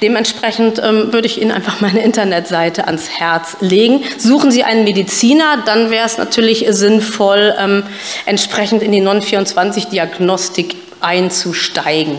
dementsprechend 0.02 0.82
ähm, 0.84 1.14
würde 1.14 1.28
ich 1.28 1.42
Ihnen 1.42 1.52
einfach 1.52 1.82
meine 1.82 2.04
Internetseite 2.04 2.88
ans 2.88 3.10
Herz 3.10 3.58
legen. 3.60 4.04
Suchen 4.18 4.52
Sie 4.52 4.64
einen 4.64 4.84
Mediziner, 4.84 5.64
dann 5.66 5.92
wäre 5.92 6.06
es 6.06 6.18
natürlich 6.18 6.66
sinnvoll, 6.70 7.54
ähm, 7.60 7.84
entsprechend 8.26 8.82
in 8.82 8.92
die 8.92 9.02
Non-24-Diagnostik 9.02 10.76
einzusteigen. 11.00 12.18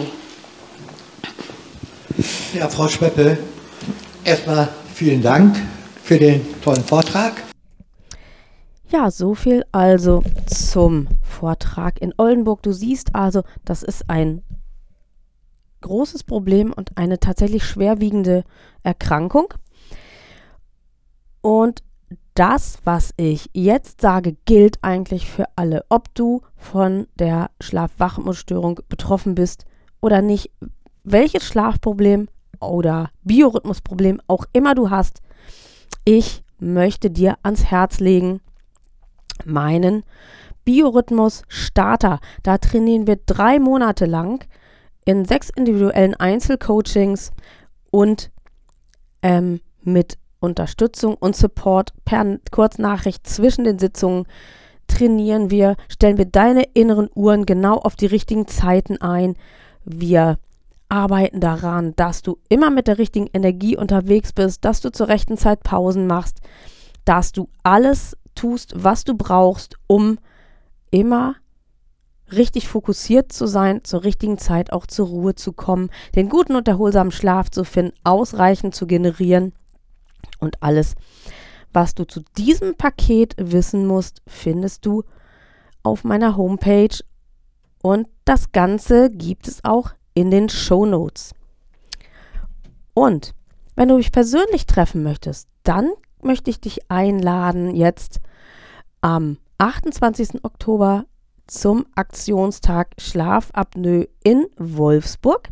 Ja, 2.54 2.68
Frau 2.68 2.88
Schweppe, 2.88 3.38
erstmal 4.24 4.68
vielen 4.94 5.22
Dank 5.22 5.56
für 6.02 6.18
den 6.18 6.40
tollen 6.62 6.84
Vortrag. 6.84 7.47
Ja, 8.90 9.10
so 9.10 9.34
viel 9.34 9.64
also 9.70 10.22
zum 10.46 11.08
Vortrag 11.22 12.00
in 12.00 12.14
Oldenburg. 12.16 12.62
Du 12.62 12.72
siehst 12.72 13.14
also, 13.14 13.42
das 13.66 13.82
ist 13.82 14.08
ein 14.08 14.42
großes 15.82 16.24
Problem 16.24 16.72
und 16.72 16.96
eine 16.96 17.20
tatsächlich 17.20 17.64
schwerwiegende 17.64 18.44
Erkrankung. 18.82 19.52
Und 21.42 21.82
das, 22.32 22.78
was 22.84 23.12
ich 23.18 23.50
jetzt 23.52 24.00
sage, 24.00 24.36
gilt 24.46 24.82
eigentlich 24.82 25.28
für 25.28 25.44
alle. 25.54 25.84
Ob 25.90 26.14
du 26.14 26.40
von 26.56 27.08
der 27.18 27.50
Schlaf-Wach-Rhythmusstörung 27.60 28.80
betroffen 28.88 29.34
bist 29.34 29.66
oder 30.00 30.22
nicht, 30.22 30.50
welches 31.04 31.44
Schlafproblem 31.44 32.28
oder 32.58 33.10
Biorhythmusproblem 33.22 34.22
auch 34.28 34.46
immer 34.54 34.74
du 34.74 34.88
hast, 34.88 35.20
ich 36.06 36.42
möchte 36.58 37.10
dir 37.10 37.36
ans 37.42 37.66
Herz 37.66 38.00
legen, 38.00 38.40
meinen 39.46 40.04
Biorhythmus-Starter. 40.64 42.20
Da 42.42 42.58
trainieren 42.58 43.06
wir 43.06 43.16
drei 43.24 43.58
Monate 43.58 44.06
lang 44.06 44.44
in 45.04 45.24
sechs 45.24 45.50
individuellen 45.50 46.14
Einzelcoachings 46.14 47.32
und 47.90 48.30
ähm, 49.22 49.60
mit 49.82 50.18
Unterstützung 50.40 51.14
und 51.14 51.34
Support 51.34 51.92
per 52.04 52.38
Kurznachricht 52.50 53.26
zwischen 53.26 53.64
den 53.64 53.78
Sitzungen 53.78 54.26
trainieren 54.86 55.50
wir, 55.50 55.76
stellen 55.88 56.18
wir 56.18 56.24
deine 56.26 56.64
inneren 56.74 57.08
Uhren 57.14 57.46
genau 57.46 57.76
auf 57.76 57.96
die 57.96 58.06
richtigen 58.06 58.46
Zeiten 58.46 59.00
ein. 59.00 59.34
Wir 59.84 60.38
arbeiten 60.88 61.40
daran, 61.40 61.94
dass 61.96 62.22
du 62.22 62.38
immer 62.48 62.70
mit 62.70 62.88
der 62.88 62.98
richtigen 62.98 63.28
Energie 63.32 63.76
unterwegs 63.76 64.32
bist, 64.32 64.64
dass 64.64 64.80
du 64.80 64.90
zur 64.90 65.08
rechten 65.08 65.36
Zeit 65.36 65.62
Pausen 65.62 66.06
machst, 66.06 66.40
dass 67.04 67.32
du 67.32 67.48
alles 67.62 68.16
tust, 68.38 68.72
was 68.76 69.04
du 69.04 69.14
brauchst, 69.14 69.76
um 69.86 70.18
immer 70.90 71.34
richtig 72.30 72.68
fokussiert 72.68 73.32
zu 73.32 73.46
sein, 73.46 73.84
zur 73.84 74.04
richtigen 74.04 74.38
Zeit 74.38 74.72
auch 74.72 74.86
zur 74.86 75.08
Ruhe 75.08 75.34
zu 75.34 75.52
kommen, 75.52 75.90
den 76.14 76.28
guten 76.28 76.56
und 76.56 76.68
erholsamen 76.68 77.10
Schlaf 77.10 77.50
zu 77.50 77.64
finden, 77.64 77.94
ausreichend 78.04 78.74
zu 78.74 78.86
generieren 78.86 79.52
und 80.38 80.62
alles, 80.62 80.94
was 81.72 81.94
du 81.94 82.04
zu 82.04 82.22
diesem 82.36 82.76
Paket 82.76 83.34
wissen 83.38 83.86
musst, 83.86 84.22
findest 84.26 84.86
du 84.86 85.04
auf 85.82 86.04
meiner 86.04 86.36
Homepage. 86.36 86.98
Und 87.82 88.08
das 88.24 88.52
Ganze 88.52 89.10
gibt 89.10 89.48
es 89.48 89.64
auch 89.64 89.92
in 90.14 90.30
den 90.30 90.48
Show 90.48 90.86
Notes. 90.86 91.34
Und 92.94 93.34
wenn 93.74 93.88
du 93.88 93.96
mich 93.96 94.12
persönlich 94.12 94.66
treffen 94.66 95.02
möchtest, 95.02 95.48
dann 95.62 95.90
möchte 96.22 96.50
ich 96.50 96.60
dich 96.60 96.90
einladen, 96.90 97.74
jetzt 97.74 98.20
am 99.00 99.38
28. 99.58 100.44
Oktober 100.44 101.06
zum 101.46 101.86
Aktionstag 101.94 102.94
Schlafapnoe 102.98 104.08
in 104.22 104.46
Wolfsburg. 104.56 105.48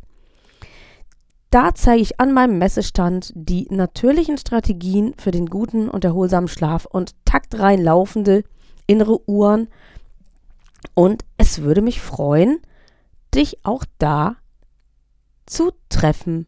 Da 1.50 1.74
zeige 1.74 2.02
ich 2.02 2.20
an 2.20 2.32
meinem 2.32 2.58
Messestand 2.58 3.32
die 3.34 3.66
natürlichen 3.70 4.36
Strategien 4.36 5.14
für 5.16 5.30
den 5.30 5.46
guten 5.46 5.88
und 5.88 6.04
erholsamen 6.04 6.48
Schlaf 6.48 6.84
und 6.84 7.14
taktrein 7.24 7.82
laufende 7.82 8.44
innere 8.86 9.28
Uhren. 9.28 9.68
Und 10.94 11.24
es 11.38 11.62
würde 11.62 11.82
mich 11.82 12.00
freuen, 12.00 12.58
dich 13.34 13.64
auch 13.64 13.84
da 13.98 14.36
zu 15.46 15.72
treffen. 15.88 16.46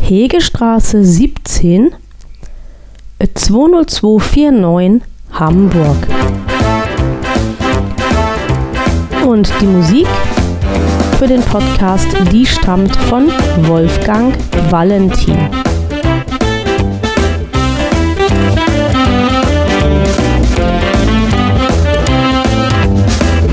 Hegestraße 0.00 1.04
17, 1.04 1.92
20249 3.34 5.02
Hamburg. 5.32 6.09
Und 9.30 9.48
die 9.60 9.66
Musik 9.66 10.08
für 11.20 11.28
den 11.28 11.40
Podcast, 11.40 12.08
die 12.32 12.44
stammt 12.44 12.96
von 12.96 13.30
Wolfgang 13.68 14.34
Valentin. 14.70 15.69